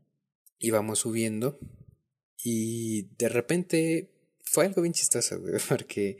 [0.58, 1.58] íbamos subiendo
[2.42, 4.10] y de repente
[4.42, 6.18] fue algo bien chistoso, güey, porque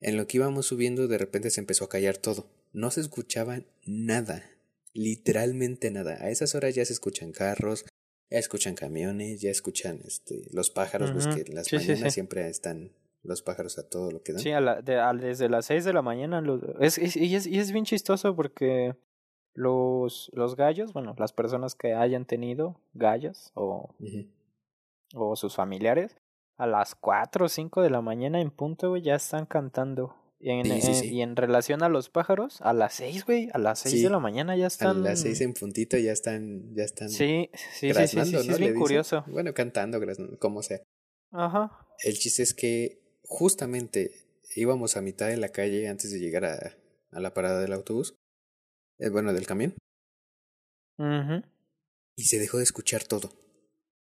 [0.00, 2.48] en lo que íbamos subiendo de repente se empezó a callar todo.
[2.72, 4.48] No se escuchaba nada,
[4.92, 6.22] literalmente nada.
[6.22, 7.84] A esas horas ya se escuchan carros,
[8.30, 11.36] ya escuchan camiones, ya escuchan este los pájaros, ves Ujú.
[11.44, 12.10] que las Sí, mañanas sí.
[12.10, 12.90] siempre están
[13.22, 14.40] los pájaros a todo lo que dan.
[14.40, 16.40] Sí, a la, de, a- desde las 6 de la mañana.
[16.40, 18.94] lo- es, es- y, es, y es bien chistoso porque
[19.54, 23.90] los, los gallos, bueno, las personas que hayan tenido gallos o,
[25.14, 26.16] o sus familiares,
[26.56, 30.14] a las 4 o 5 de la mañana en punto, güey, ya están cantando.
[30.38, 31.14] Y en, Sí, sí, en- sí.
[31.14, 34.02] y en relación a los pájaros, a las 6, güey, a las 6 Sí.
[34.02, 35.02] de la mañana ya A están.
[35.02, 38.48] las seis en puntito ya están, ya están Sí, sí, sí, sí, sí, graznando, sí,
[38.48, 38.52] ¿no?
[38.54, 39.24] es bien curioso.
[39.28, 40.80] Bueno, cantando, graznando, como sea.
[41.32, 41.70] Ajá.
[42.04, 44.10] El chiste es que justamente
[44.56, 46.76] íbamos a mitad de la calle antes de llegar a,
[47.12, 48.14] a la parada del autobús,
[48.98, 49.74] eh, bueno, del camión,
[50.98, 51.42] Ujú.
[52.16, 53.30] y se dejó de escuchar todo.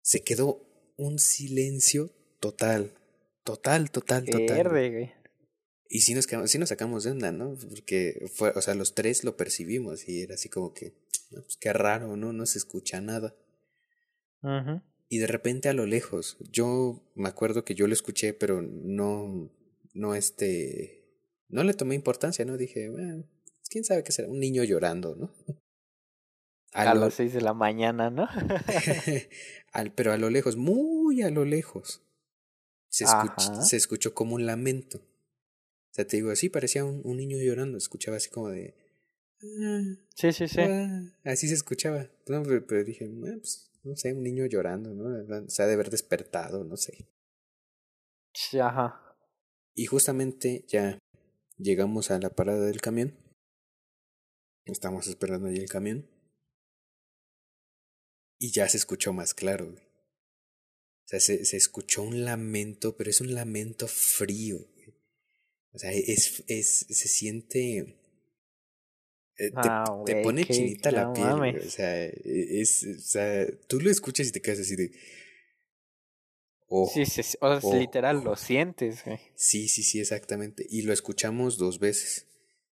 [0.02, 0.64] Se quedó
[0.96, 2.92] un silencio total,
[3.44, 4.46] total, total, total.
[4.56, 5.12] Verde, güey.
[5.88, 7.54] Y sí nos, quedamos- sí nos sacamos de onda, ¿no?
[7.68, 10.94] Porque fue, o sea, los tres lo percibimos y era así como que,
[11.30, 12.32] "No, pues qué raro, ¿no?
[12.32, 13.34] No se escucha nada.
[15.08, 19.50] Y de repente a lo lejos, yo me acuerdo que yo lo escuché, pero no,
[19.94, 21.08] no este,
[21.48, 22.58] no le tomé importancia, ¿no?
[22.58, 23.24] Dije, bueno,
[23.70, 25.32] quién sabe qué será, un niño llorando, ¿no?
[26.72, 28.28] A lo- las 6 de la mañana, ¿no?
[29.72, 32.02] al, pero a lo lejos, muy a lo lejos,
[32.90, 35.00] se, escuch- se escuchó como un lamento.
[35.90, 38.74] O sea, te digo, así parecía un, un niño llorando, escuchaba así como de...
[39.42, 39.82] "Ah,
[40.14, 40.60] Sí, sí, sí.
[40.60, 42.10] ah", así se escuchaba.
[42.28, 45.44] No, pero, pero dije, "Ah, pues, no sé, un niño llorando, ¿no?
[45.46, 47.08] O sea, de haber despertado, no sé.
[48.34, 49.04] Sí, Ajá.
[49.74, 50.98] Y justamente ya
[51.56, 53.16] llegamos a la parada del camión.
[54.66, 56.06] Estamos esperando ahí el camión.
[58.40, 59.70] Y ya se escuchó más claro.
[59.70, 59.82] güey.
[59.84, 64.58] O sea, se, se escuchó un lamento, pero es un lamento frío.
[65.72, 67.78] O sea, es, es, se siente...
[69.36, 71.58] eh, Te, Ah, te pone qué- chinita la no piel.
[71.66, 74.90] O sea, es, o sea, tú lo escuchas y te quedas así de...
[76.70, 77.76] Oh, Sí, sí, sí, o sea, oh.
[77.78, 79.18] literal, lo sientes, güey.
[79.34, 80.66] Sí, sí, sí, exactamente.
[80.68, 82.26] Y lo escuchamos dos veces.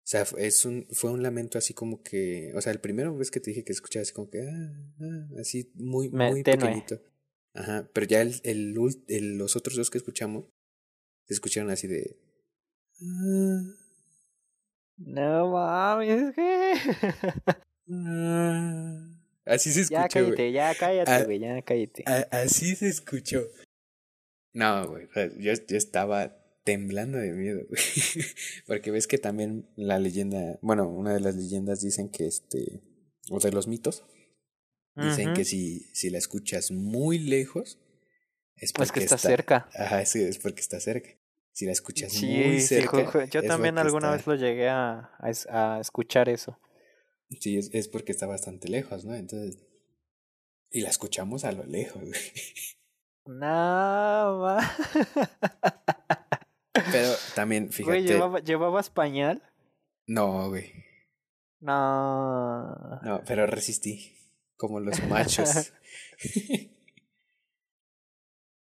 [0.03, 3.31] O sea, es un, fue un lamento así como que, o sea, el primero vez
[3.31, 6.59] que te dije que escuchaba así como que, ah, ah, así muy, Me- muy tenue.
[6.67, 7.01] pequeñito.
[7.55, 8.75] Ajá, pero ya el, el,
[9.09, 10.45] el- los otros dos que escuchamos,
[11.27, 12.19] se escucharon así de,
[14.97, 16.75] No mames, güey.
[19.47, 20.37] Así se Ya escuchó, güey.
[20.37, 22.05] cállate, ya cállate, Ah, güey, ya cállate.
[22.07, 23.43] A- así se escuchó.
[24.55, 27.83] No, güey, sea, yo, yo estaba temblando de miedo, güey.
[28.67, 32.81] Porque ves que también la leyenda, bueno, una de las leyendas dicen que este,
[33.31, 34.05] o de los mitos,
[34.97, 37.79] dicen que si, si la escuchas muy lejos,
[38.57, 39.69] es porque Es que está cerca.
[39.75, 41.11] Ajá, es, es porque está cerca.
[41.55, 43.07] Si la escuchas Sí, muy sí, cerca.
[43.11, 46.59] ju- yo también alguna está- vez lo llegué a, a, es- a escuchar eso.
[47.41, 49.15] Sí, es, es porque está bastante lejos, ¿no?
[49.15, 49.65] Entonces.
[50.71, 52.21] Y la escuchamos a lo lejos, güey.
[53.27, 54.59] No, ma.
[56.93, 57.99] Pero también, fíjate.
[57.99, 59.43] Güey, ¿llevaba, ¿llevabas pañal?
[60.07, 60.73] No, güey.
[61.61, 63.01] No.
[63.03, 64.17] No, pero resistí.
[64.57, 65.73] Como los machos.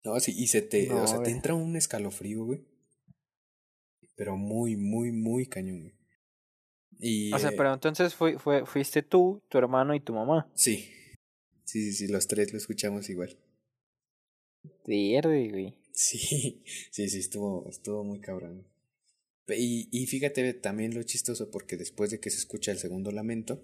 [0.04, 0.88] no, sí, y se te.
[0.88, 2.65] No, o sea, te entra un escalofrío, güey.
[4.15, 5.95] Pero muy, muy, muy cañón, güey.
[6.99, 7.34] Y.
[7.34, 10.52] O sea, eh, pero entonces fue, fue, fuiste tú, tu hermano y tu mamá.
[10.56, 10.89] Sí.
[11.65, 13.38] Sí, sí, sí, los tres lo escuchamos igual.
[14.86, 15.78] Pierde, güey.
[15.93, 18.67] Sí, sí, sí, estuvo, estuvo muy cabrón.
[19.47, 23.62] Y, y fíjate también lo chistoso, porque después de que se escucha el segundo lamento,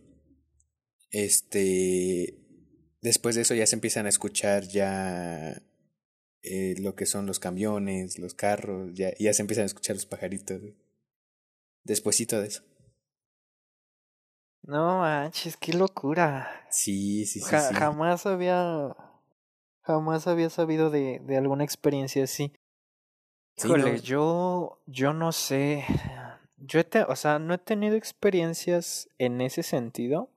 [1.11, 2.37] este,
[3.01, 5.61] después de eso ya se empiezan a escuchar ya
[6.43, 10.05] eh, lo que son los camiones, los carros, ya, ya se empiezan a escuchar los
[10.05, 10.61] pajaritos.
[11.83, 12.63] Despuésito de eso.
[14.63, 16.67] No manches, qué locura.
[16.69, 17.73] Sí, sí, sí, Ja- sí.
[17.75, 18.95] Jamás había.
[19.81, 22.53] Jamás había sabido de, de alguna experiencia así.
[23.57, 24.01] Sí, Híjole, no.
[24.01, 24.81] yo.
[24.85, 25.85] Yo no sé.
[26.57, 30.29] Yo he te- o sea, no he tenido experiencias en ese sentido.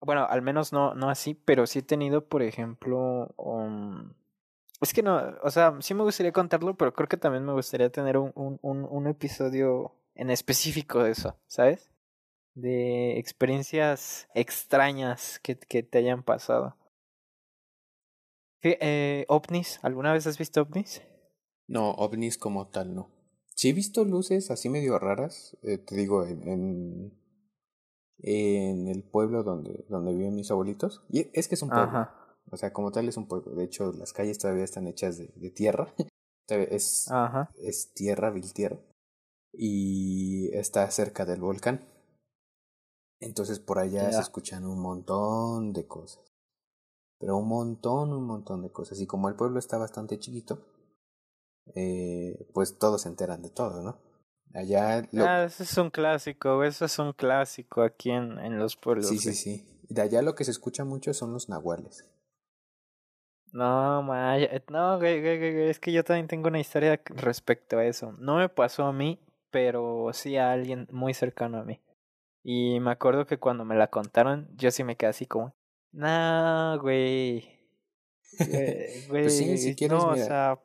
[0.00, 3.32] Bueno, al menos no, no así, pero sí he tenido, por ejemplo.
[3.36, 4.12] um,
[4.82, 7.90] es que no, o sea, sí me gustaría contarlo, pero creo que también me gustaría
[7.90, 11.90] tener un, un, un, un episodio en específico de eso, ¿sabes?
[12.54, 16.76] De experiencias extrañas que, que te hayan pasado.
[18.60, 19.80] ¿Qué, eh, ¿Ovnis?
[19.82, 21.02] ¿Alguna vez has visto ovnis?
[21.66, 23.10] No, ovnis como tal, no.
[23.54, 27.18] Sí he visto luces así medio raras, eh, te digo, en, en,
[28.18, 31.02] en el pueblo donde, donde viven mis abuelitos.
[31.08, 31.84] Y es que es un pueblo.
[31.84, 32.21] Ajá.
[32.50, 33.54] O sea, como tal es un pueblo.
[33.54, 35.92] De hecho, las calles todavía están hechas de, de tierra.
[36.48, 37.50] Es, Ajá.
[37.54, 38.78] es tierra, vil tierra.
[39.54, 41.88] Y está cerca del volcán.
[43.20, 46.24] Entonces por allá se escuchan un montón de cosas.
[47.18, 49.00] Pero un montón, un montón de cosas.
[49.00, 50.66] Y como el pueblo está bastante chiquito,
[51.74, 53.98] eh, pues todos se enteran de todo, ¿no?
[54.52, 58.76] Allá lo, Ah, eso es un clásico, eso es un clásico aquí en, en los
[58.76, 59.06] pueblos.
[59.06, 59.80] sí, sí, sí.
[59.88, 62.04] De allá lo que se escucha mucho son los nahuales.
[63.52, 67.00] No, Maya, eh, no, güey, güey, güey, güey, es que yo también tengo una historia
[67.06, 68.12] respecto a eso.
[68.18, 71.80] No me pasó a mí, pero sí a alguien muy cercano a mí.
[72.42, 75.54] Y me acuerdo que cuando me la contaron, yo sí me quedé así como,
[75.92, 77.60] nah, güey.
[78.38, 80.58] eh, Güey, Pues sí, si quieres, no, o sea,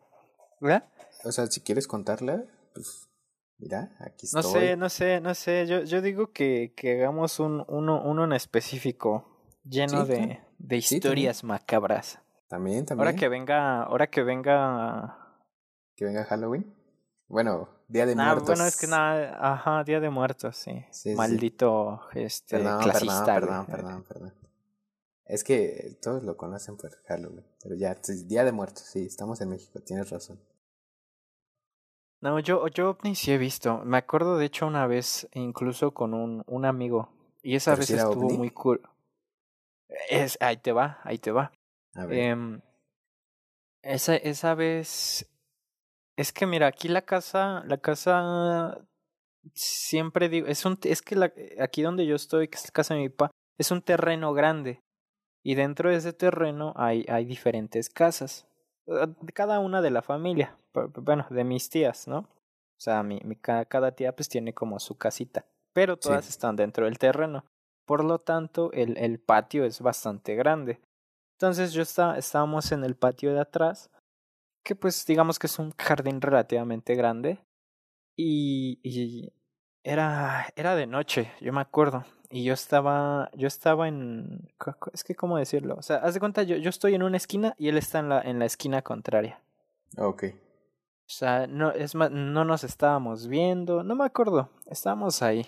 [0.62, 0.86] ¿verdad?
[1.26, 3.10] O sea, si quieres contarla, pues
[3.58, 4.62] mira, aquí No estoy.
[4.62, 5.68] sé, no sé, no sé.
[5.68, 9.28] Yo, yo digo que, que hagamos un, uno, uno en específico,
[9.66, 12.20] lleno Sí, de, de Sí, historias macabras.
[12.48, 13.08] También, también.
[13.08, 15.24] Ahora que venga, ahora que venga
[15.96, 16.74] que venga Halloween.
[17.28, 18.48] Bueno, Día de Nah, Muertos.
[18.48, 20.86] bueno, es que nada, ajá, Día de Muertos, sí.
[20.92, 21.16] Sí, sí.
[21.16, 23.34] Maldito, este, Perdón, clasista.
[23.34, 24.34] perdón, perdón, perdón, perdón.
[25.26, 27.46] Es que todos lo conocen por Halloween.
[27.62, 27.96] Pero ya,
[28.28, 30.40] Día de Muertos, sí, estamos en México, tienes razón.
[32.22, 33.80] No, yo, yo ovnis sí he visto.
[33.84, 37.10] Me acuerdo, de hecho, una vez, incluso con un, un amigo.
[37.44, 38.38] Y esa ¿Pero vez si estuvo ovni?
[38.38, 38.82] muy cool.
[40.10, 41.52] Es, ahí te va, ahí te va.
[41.98, 42.20] A ver.
[42.20, 42.62] Em,
[43.82, 45.30] esa, esa vez.
[46.16, 48.86] Es que mira, aquí la casa, la casa
[49.54, 52.96] siempre digo, es un, es que la, aquí donde yo estoy, que es la casa
[52.96, 54.80] de mi papá, es un terreno grande.
[55.44, 58.48] Y dentro de ese terreno hay, hay diferentes casas.
[58.88, 60.58] eh, Cada una de la familia.
[60.74, 62.20] Bueno, de mis tías, ¿no?
[62.20, 65.46] O sea, mi, mi, ca- cada tía pues tiene como su casita.
[65.74, 66.32] Pero todas Sí.
[66.32, 67.46] están dentro del terreno.
[67.86, 70.80] Por lo tanto, el, el patio es bastante grande.
[71.38, 73.92] Entonces yo estaba, estábamos en el patio de atrás,
[74.64, 77.38] que pues digamos que es un jardín relativamente grande.
[78.16, 79.32] Y, y
[79.84, 82.06] era, era de noche, yo me acuerdo.
[82.32, 84.50] Y yo estaba, yo estaba en,
[84.92, 87.54] es que cómo decirlo, o sea, haz de cuenta, yo, yo estoy en una esquina
[87.60, 89.40] y él está en la, en la esquina contraria.
[89.96, 90.24] Ok.
[90.24, 95.46] O sea, no, es más, no nos estábamos viendo, no me acuerdo, estábamos ahí.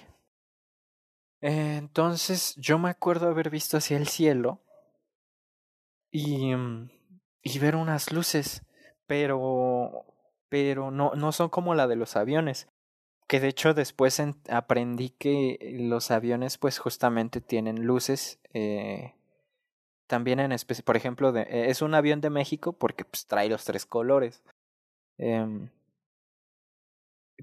[1.42, 4.62] Entonces, yo me acuerdo haber visto hacia el cielo
[6.12, 6.89] y, mm,
[7.43, 8.64] y ver unas luces,
[9.07, 10.05] pero,
[10.49, 12.68] pero no, no son como la de los aviones.
[13.28, 18.39] Que de hecho después en- aprendí que los aviones pues justamente tienen luces.
[18.53, 19.14] Eh,
[20.07, 23.47] también en especie, por ejemplo, de, eh, es un avión de México porque pues trae
[23.49, 24.41] los tres colores.
[25.20, 25.70] Em,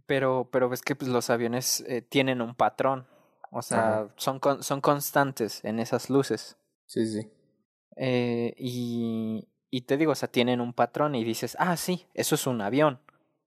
[0.06, 3.06] pero, pero ves que pues, los aviones eh, tienen un patrón.
[3.50, 4.14] O sea, Ajá.
[4.16, 6.56] son, con, son constantes en esas luces.
[6.86, 7.30] Sí, sí.
[7.96, 12.34] Eh, y, y te digo, o sea, tienen un patrón y dices, ah, sí, eso
[12.34, 13.00] es un avión.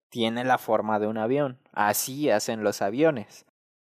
[0.09, 1.59] Tiene la forma de un avión.
[1.71, 3.45] Así hacen los aviones.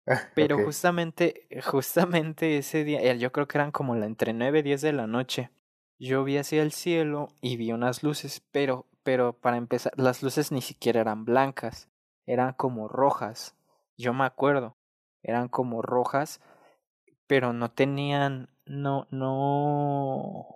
[0.36, 4.82] Pero justamente, justamente ese día, yo creo que eran como la entre 9 y 10
[4.82, 5.52] de la noche.
[6.00, 10.52] Yo vi hacia el cielo y vi unas luces, pero, pero para empezar, las luces
[10.52, 11.90] ni siquiera eran blancas,
[12.26, 13.56] eran como rojas.
[13.98, 14.78] Yo me acuerdo,
[15.22, 16.42] eran como rojas,
[17.28, 20.48] pero no tenían, no, no.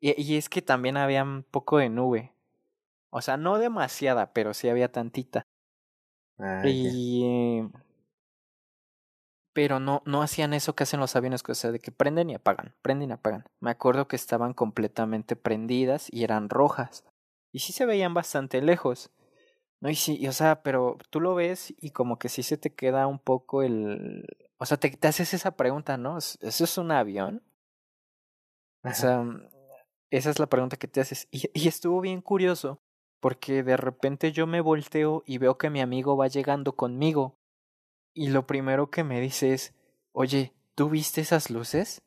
[0.00, 2.32] Y, y es que también había un poco de nube.
[3.10, 5.42] O sea, no demasiada, pero sí había tantita.
[6.38, 6.62] Ah.
[6.66, 7.24] Y.
[7.24, 7.68] eh,
[9.54, 12.34] Pero no, no hacían eso que hacen los aviones, o sea, de que prenden y
[12.34, 13.44] apagan, prenden y apagan.
[13.60, 17.04] Me acuerdo que estaban completamente prendidas y eran rojas.
[17.52, 19.10] Y sí se veían bastante lejos.
[19.80, 22.56] No, y sí, y, o sea, pero tú lo ves y como que sí se
[22.56, 24.26] te queda un poco el.
[24.62, 26.18] O sea, te, te haces esa pregunta, ¿no?
[26.18, 27.42] ¿Eso es un avión?
[28.84, 29.24] O sea,
[30.08, 31.26] esa es la pregunta que te haces.
[31.32, 32.80] Y, y estuvo bien curioso,
[33.18, 37.40] porque de repente yo me volteo y veo que mi amigo va llegando conmigo.
[38.14, 39.74] Y lo primero que me dice es,
[40.12, 42.02] oye, ¿tú viste esas luces?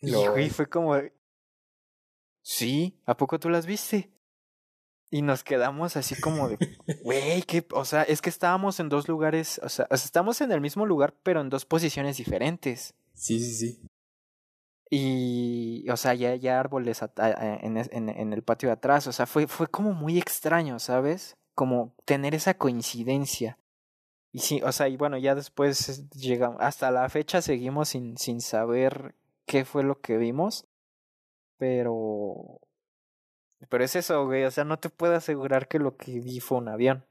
[0.00, 0.30] Y Lol.
[0.30, 0.94] güey, fue como,
[2.40, 4.10] sí, ¿a poco tú las viste?
[5.14, 6.58] Y nos quedamos así como de,
[7.04, 10.40] güey, que, o sea, es que estábamos en dos lugares, o sea, o sea, estamos
[10.40, 12.94] en el mismo lugar, pero en dos posiciones diferentes.
[13.12, 13.86] Sí, sí, sí.
[14.90, 17.00] Y, o sea, ya, ya árboles
[17.62, 19.06] en, en, en el patio de atrás.
[19.06, 21.36] O sea, fue, fue como muy extraño, ¿sabes?
[21.54, 23.56] Como tener esa coincidencia.
[24.32, 28.40] Y sí, o sea, y bueno, ya después llegamos, hasta la fecha seguimos sin, sin
[28.40, 29.14] saber
[29.46, 30.66] qué fue lo que vimos.
[31.56, 32.58] Pero,
[33.68, 34.44] pero es eso, güey.
[34.44, 37.04] O sea, no te puedo asegurar que lo que vi fue un avión.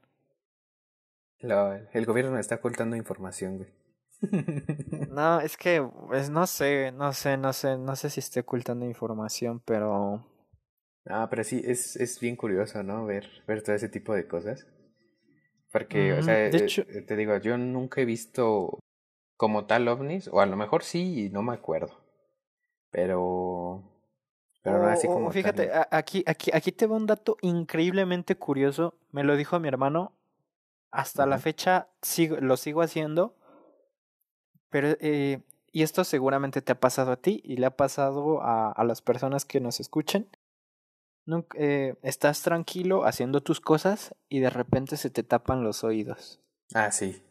[1.92, 3.70] El gobierno me está ocultando información, güey.
[5.10, 8.86] No, es que, pues no sé, no sé, no sé, no sé si estoy ocultando
[8.86, 10.26] información, pero...
[11.06, 13.04] Ah, pero sí, es, es bien curioso, ¿no?
[13.04, 14.66] Ver, ver todo ese tipo de cosas.
[15.70, 16.82] Porque, o sea, hecho...
[16.88, 18.78] Eh, te digo, yo nunca he visto
[19.36, 22.00] como tal ovnis, o a lo mejor sí y no me acuerdo.
[22.90, 23.93] Pero...
[24.64, 25.30] Pero no así como...
[25.30, 28.94] fíjate, aquí, aquí, aquí te veo un dato increíblemente curioso.
[29.12, 30.10] Me lo dijo mi hermano.
[30.90, 33.36] Hasta la fecha sigo, lo sigo haciendo
[34.74, 35.40] pero, eh,
[35.70, 39.02] y esto seguramente te ha pasado a ti y le ha pasado a, a las
[39.02, 40.26] personas que nos escuchen.
[41.26, 46.40] Nunca, eh, estás tranquilo haciendo tus cosas y de repente se te tapan los oídos.
[46.74, 47.22] Ah, sí.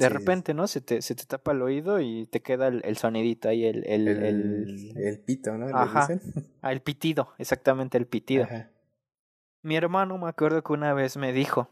[0.00, 0.66] De repente, ¿no?
[0.66, 3.86] Se te, se te tapa el oído y te queda el, el sonidito ahí, el...
[3.86, 5.66] El, el, el, pito, ¿no?
[5.76, 6.08] Ajá.
[6.62, 8.44] Ah, el pitido, exactamente, el pitido.
[8.44, 8.70] Ajá.
[9.62, 11.68] Mi hermano me acuerdo que una vez me dijo,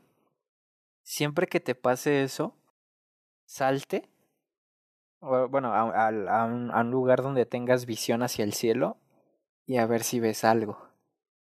[1.03, 2.55] siempre que te pase eso,
[3.45, 4.09] salte
[5.20, 8.99] bueno, a, a, un, a, un, lugar donde tengas visión hacia el cielo
[9.66, 10.88] y a ver si ves algo.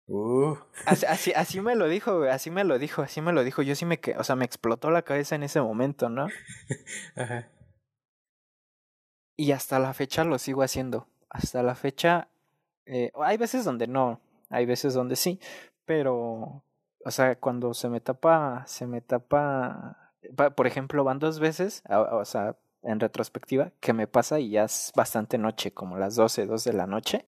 [0.06, 0.56] Uh.
[0.84, 3.62] Así, así, así, me lo dijo, así me lo dijo, así me lo dijo.
[3.62, 6.28] Yo sí me, o sea, me explotó la cabeza en ese momento, ¿no?
[7.16, 7.48] Ajá.
[9.36, 11.08] Y hasta la fecha lo sigo haciendo.
[11.28, 12.28] Hasta la fecha,
[12.86, 15.40] eh, hay veces donde no, hay veces donde sí,
[15.84, 16.62] pero,
[17.04, 20.12] o sea, cuando se me tapa, se me tapa,
[20.54, 24.92] por ejemplo, van dos veces, o sea, en retrospectiva, que me pasa y ya es
[24.94, 27.26] bastante noche, como las 12, 2 de la noche.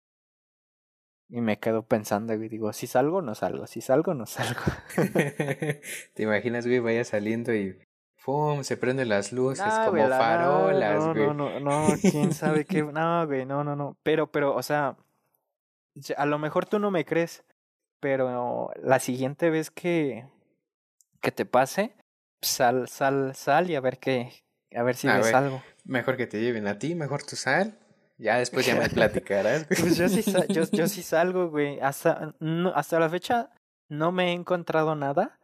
[1.31, 4.63] Y me quedo pensando y digo, si salgo, no salgo, si salgo, no salgo.
[6.15, 7.79] ¿Te imaginas, güey, vaya saliendo y
[8.25, 8.63] ¡pum!
[8.63, 11.27] se prenden las luces como farolas, no, güey.
[11.27, 12.83] No, no, no, quién sabe qué.
[12.83, 13.99] No, güey, no, no, no.
[14.03, 14.97] Pero, pero, o sea,
[16.17, 17.45] a lo mejor tú no me crees,
[18.01, 20.27] pero la siguiente vez que,
[21.21, 21.95] que te pase,
[22.41, 24.33] sal, sal, sal y a ver qué,
[24.75, 25.63] a ver si ves algo.
[25.85, 27.79] Mejor que te lleven a ti, mejor tú sal.
[28.19, 29.67] Ya después ya me platicarás.
[29.67, 31.81] pues yo sí, yo, yo sí salgo, güey.
[31.81, 33.51] Hasta, no, hasta la fecha
[33.89, 35.39] no me he encontrado nada.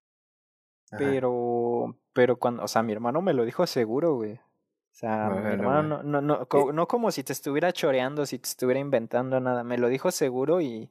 [0.96, 4.34] Pero, pero cuando, o sea, mi hermano me lo dijo seguro, güey.
[4.34, 8.48] O sea, mi hermano no, no, no, no como si te estuviera choreando, si te
[8.48, 9.64] estuviera inventando nada.
[9.64, 10.88] Me lo dijo seguro y,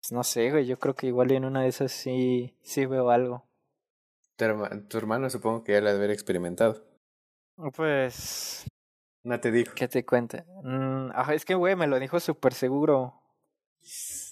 [0.00, 0.64] pues no sé, güey.
[0.64, 3.44] Yo creo que igual en una de esas sí, sí veo algo.
[4.36, 4.46] Tu,
[4.88, 6.82] tu hermano supongo que ya lo haber experimentado.
[7.76, 8.64] Pues.
[9.24, 9.74] No te dijo.
[9.74, 10.44] ¿Qué te cuenta?
[10.62, 13.22] Mm, es que, güey, me lo dijo súper seguro.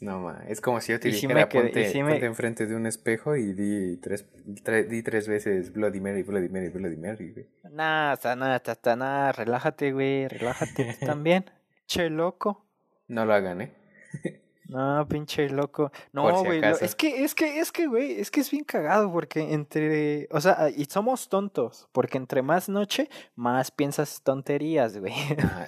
[0.00, 3.96] No, ma, es como si yo te dijera, ponte, enfrente de un espejo y di
[3.96, 7.48] tres, di tres veces Bloody Mary, Bloody Mary, Bloody Mary, güey.
[7.70, 11.50] Nah, está nada, está nada, relájate, güey, relájate, también.
[11.86, 12.64] Che loco.
[13.08, 13.72] No lo hagan, ¿eh?
[14.70, 15.90] No, pinche loco.
[16.12, 19.52] No, güey, es que, es que, es que, güey, es que es bien cagado porque
[19.52, 25.12] entre, o sea, y somos tontos, porque entre más noche, más piensas tonterías, güey.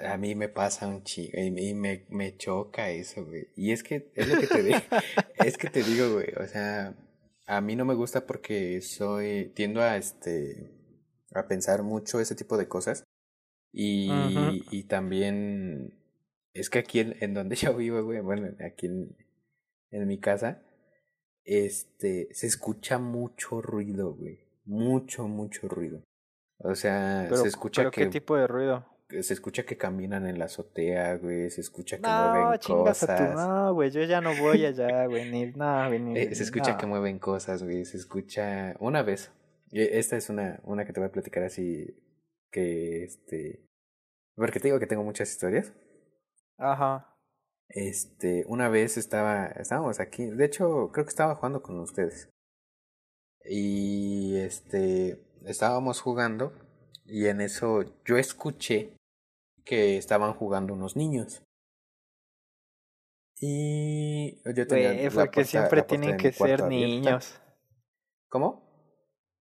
[0.06, 3.48] A, mí me pasa un chico y me, me choca eso, güey.
[3.56, 4.78] Y es que, es lo que te digo,
[5.44, 6.94] es que te digo, güey, o sea,
[7.46, 10.70] a mí no me gusta porque soy, tiendo a, este,
[11.34, 13.02] a pensar mucho ese tipo de cosas.
[13.74, 14.10] Y,
[14.70, 16.01] y también
[16.54, 19.16] es que aquí en, en donde yo vivo, güey, bueno, aquí en,
[19.90, 20.62] en mi casa,
[21.44, 24.40] este, se escucha mucho ruido, güey.
[24.64, 26.04] Mucho, mucho ruido.
[26.58, 28.02] O sea, se escucha que...
[28.02, 28.86] ¿Qué tipo de ruido?
[29.20, 31.50] Se escucha que caminan en la azotea, güey.
[31.50, 33.34] Se escucha que mueven cosas.
[33.34, 35.30] No, güey, yo ya no voy allá, güey.
[35.30, 37.84] Ni, no, ni, eh, se escucha que mueven cosas, güey.
[37.84, 38.76] Se escucha...
[38.78, 39.32] Una vez.
[39.72, 41.98] Esta es una, una que te voy a platicar así...
[42.50, 43.66] Que, este...
[44.36, 45.72] Porque te digo que tengo muchas historias.
[46.62, 47.18] Ajá.
[47.68, 52.30] Este, una vez estaba, estábamos aquí, de hecho, creo que estaba jugando con ustedes.
[53.44, 56.52] Y este, estábamos jugando
[57.04, 58.96] y en eso yo escuché
[59.64, 61.42] que estaban jugando unos niños.
[63.40, 67.40] Y yo tenía porque siempre tienen que ser niños.
[68.28, 68.62] ¿Cómo?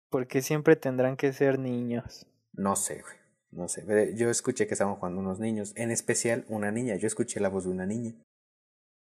[0.09, 2.27] Porque siempre tendrán que ser niños.
[2.53, 3.26] No sé, güey.
[3.57, 7.39] No sé, yo escuché que estaban jugando unos niños, en especial una niña, yo escuché
[7.39, 8.13] la voz de una niña.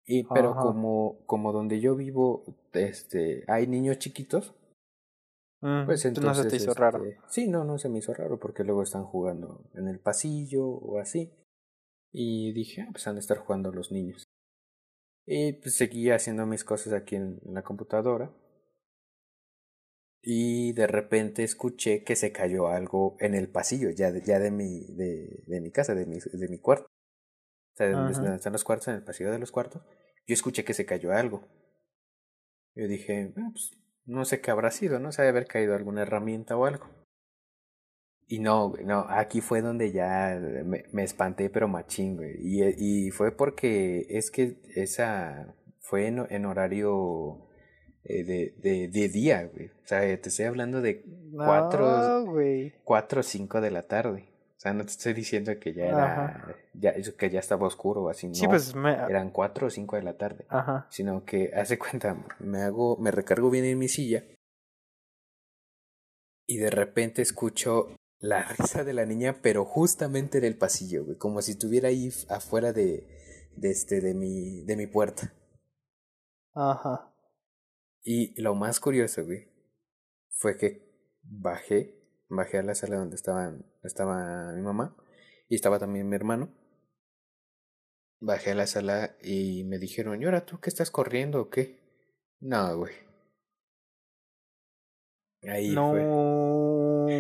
[0.05, 2.45] Y pero como como donde yo vivo
[2.75, 4.55] este hay niños chiquitos,
[5.63, 7.03] mm, pues entonces no se te hizo raro.
[7.03, 10.67] Este, sí, no, no se me hizo raro porque luego están jugando en el pasillo
[10.67, 11.33] o así.
[12.13, 14.25] Y dije, ah, pues han de estar jugando los niños.
[15.25, 18.31] Y pues seguía haciendo mis cosas aquí en la computadora
[20.23, 24.51] y de repente escuché que se cayó algo en el pasillo ya de, ya de
[24.51, 26.87] mi de, de mi casa de mi de mi cuarto.
[27.75, 29.83] O sea de donde están los cuartos en el pasillo de los cuartos
[30.27, 31.49] yo escuché que se cayó algo.
[32.75, 33.73] Yo dije ah, pues,
[34.05, 36.87] no sé qué habrá sido no se debe haber caído alguna herramienta o algo
[38.29, 42.37] Y no, no, aquí fue donde ya me, me espanté, pero machín, güey.
[42.41, 47.47] Y, y fue porque es que esa fue en, en horario
[48.05, 49.67] eh, de, de, de, día, güey.
[49.67, 52.75] O sea, te estoy hablando de cuatro, güey.
[52.85, 54.29] cuatro o cinco de la tarde.
[54.57, 58.09] O sea, no te estoy diciendo que ya era, ya, que ya estaba oscuro o
[58.09, 58.35] así, no.
[58.35, 58.93] Sí, pues me...
[58.93, 60.47] Eran cuatro o cinco de la tarde.
[60.49, 60.87] Ajá.
[60.89, 64.25] Sino que, hace cuenta, me hago, me recargo bien en mi silla.
[66.47, 71.19] Y de repente escucho la risa de la niña, pero justamente en el pasillo, güey.
[71.19, 73.07] Como si estuviera ahí afuera de,
[73.57, 75.33] de este, de mi, de mi puerta.
[76.55, 77.12] Ajá.
[78.03, 79.49] Y lo más curioso, güey,
[80.31, 80.93] fue que
[81.23, 81.95] bajé,
[82.29, 84.97] bajé a la sala donde estaban, estaba mi mamá
[85.49, 86.53] y estaba también mi hermano.
[88.21, 91.81] Bajé a la sala y me dijeron, ¿y ahora tú qué estás corriendo o qué?
[92.41, 92.95] No, güey.
[95.43, 96.05] Ahí no, fue.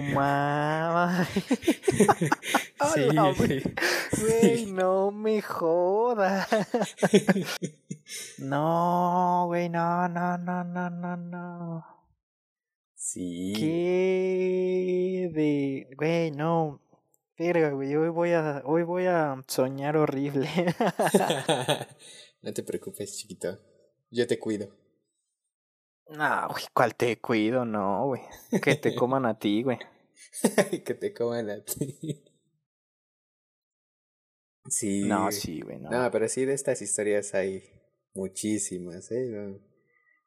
[0.00, 1.26] Mamá.
[2.94, 3.08] sí,
[4.20, 6.48] güey, no me jodas.
[8.38, 11.86] No, güey, no, no, no, no, no, no.
[12.94, 13.52] Sí.
[13.56, 16.80] ¿Qué de, güey, no.
[17.38, 20.48] Verga, güey, hoy voy a, hoy voy a soñar horrible.
[22.42, 23.58] no te preocupes, chiquito.
[24.10, 24.81] Yo te cuido.
[26.16, 27.64] No, güey, ¿cuál te cuido?
[27.64, 28.22] No, güey.
[28.62, 29.78] Que te coman a ti, güey.
[30.84, 32.24] que te coman a ti.
[34.66, 35.04] Sí.
[35.04, 35.90] No, sí, güey, no.
[35.90, 37.62] No, pero sí de estas historias hay
[38.14, 39.58] Muchísimas, ¿eh?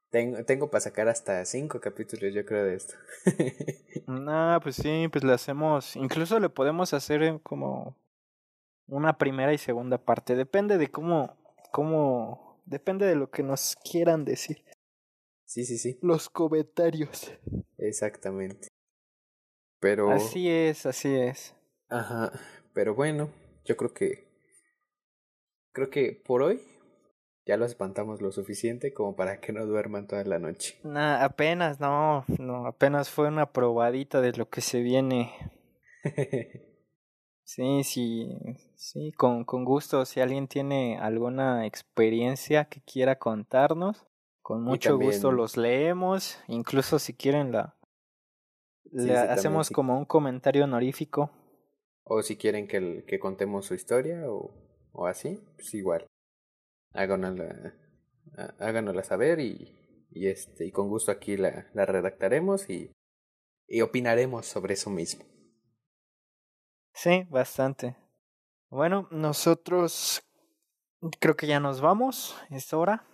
[0.10, 2.96] Tengo, tengo para sacar hasta cinco capítulos, yo creo, de esto.
[4.08, 5.96] no, pues sí, pues le hacemos.
[5.96, 7.96] Incluso le podemos hacer como
[8.88, 10.36] una primera y segunda parte.
[10.36, 11.38] Depende de cómo.
[11.72, 14.64] cómo depende de lo que nos quieran decir.
[15.46, 15.98] Sí, sí, sí.
[16.02, 17.32] Los comentarios.
[17.78, 18.68] Exactamente.
[19.80, 20.12] Pero.
[20.12, 21.56] Así es, así es.
[21.89, 22.32] Ajá.
[22.74, 23.30] Pero bueno,
[23.64, 24.26] yo creo que.
[25.72, 26.62] Creo que por hoy
[27.46, 30.80] ya lo espantamos lo suficiente como para que no duerman toda la noche.
[30.84, 35.32] Nah, apenas, no, no, apenas fue una probadita de lo que se viene.
[37.43, 38.39] sí, sí,
[38.76, 40.06] sí, con, con gusto.
[40.06, 44.08] Si alguien tiene alguna experiencia que quiera contarnos,
[44.46, 46.38] con mucho gusto los leemos.
[46.48, 47.76] Incluso si quieren la,
[48.91, 51.32] le hacemos como un comentario honorífico.
[52.04, 54.54] O si quieren que, que contemos su historia o,
[54.91, 56.06] o así, pues igual
[56.93, 57.74] háganosla,
[58.60, 62.91] háganosla saber y, y, este, y con gusto aquí la, la redactaremos y,
[63.68, 65.26] y opinaremos sobre eso mismo.
[66.93, 67.96] Sí, bastante.
[68.70, 70.22] Bueno, nosotros
[71.20, 73.08] creo que ya nos vamos, es hora.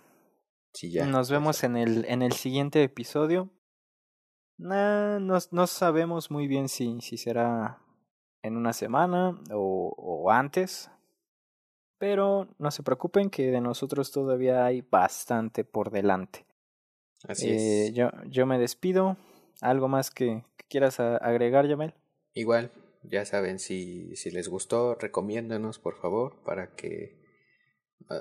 [0.72, 1.06] Sí, ya.
[1.06, 3.50] Nos vemos en el, en el siguiente episodio.
[4.58, 7.82] no, no sabemos muy bien si, si será
[8.42, 10.90] en una semana o, o antes.
[11.98, 16.44] Pero no se preocupen que de nosotros todavía hay bastante por delante.
[17.28, 17.94] Así eh, es.
[17.94, 19.16] Yo, yo me despido.
[19.60, 21.94] ¿Algo más que, quieras agregar, Yamel?
[22.34, 22.72] Igual,
[23.04, 27.20] ya saben, si, si les gustó, recomiéndanos por favor para que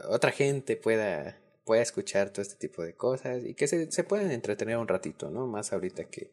[0.09, 4.31] otra gente pueda, pueda escuchar todo este tipo de cosas y que se, se puedan
[4.31, 5.47] entretener un ratito, ¿no?
[5.47, 6.31] Más ahorita que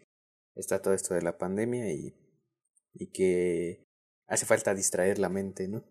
[0.55, 2.14] está todo esto de la pandemia y,
[2.95, 3.85] y que
[4.26, 5.85] hace falta distraer la mente, ¿no?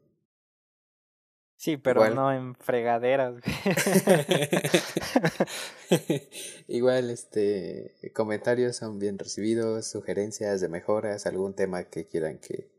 [1.58, 3.42] Sí, pero no en fregaderas.
[6.68, 12.70] Igual, este, comentarios son bien recibidos, sugerencias de mejoras, algún tema que quieran que,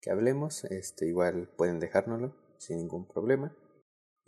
[0.00, 3.52] que hablemos, este, igual pueden dejárnoslo sin ningún problema.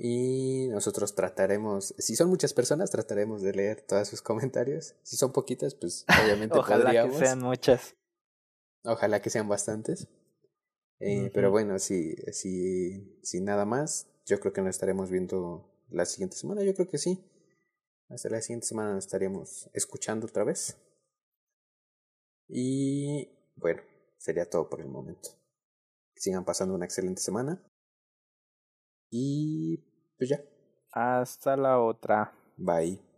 [0.05, 4.97] Y nosotros trataremos, si son muchas personas, trataremos de leer todos sus comentarios.
[5.05, 7.95] Si son poquitas, pues obviamente Ojalá que sean muchas.
[8.83, 10.09] Ojalá que sean bastantes.
[10.99, 16.05] Eh, pero bueno, si, si, si nada más, yo creo que nos estaremos viendo la
[16.05, 16.65] siguiente semana.
[16.65, 17.25] Yo creo que sí.
[18.09, 20.79] Hasta la siguiente semana nos estaríamos escuchando otra vez.
[22.49, 23.83] Y bueno,
[24.19, 25.29] sería todo por el momento.
[26.17, 27.65] sigan pasando una excelente semana.
[29.09, 29.92] Y
[30.23, 30.41] pues ya.
[30.93, 32.33] Hasta la otra.
[32.57, 33.12] Bye.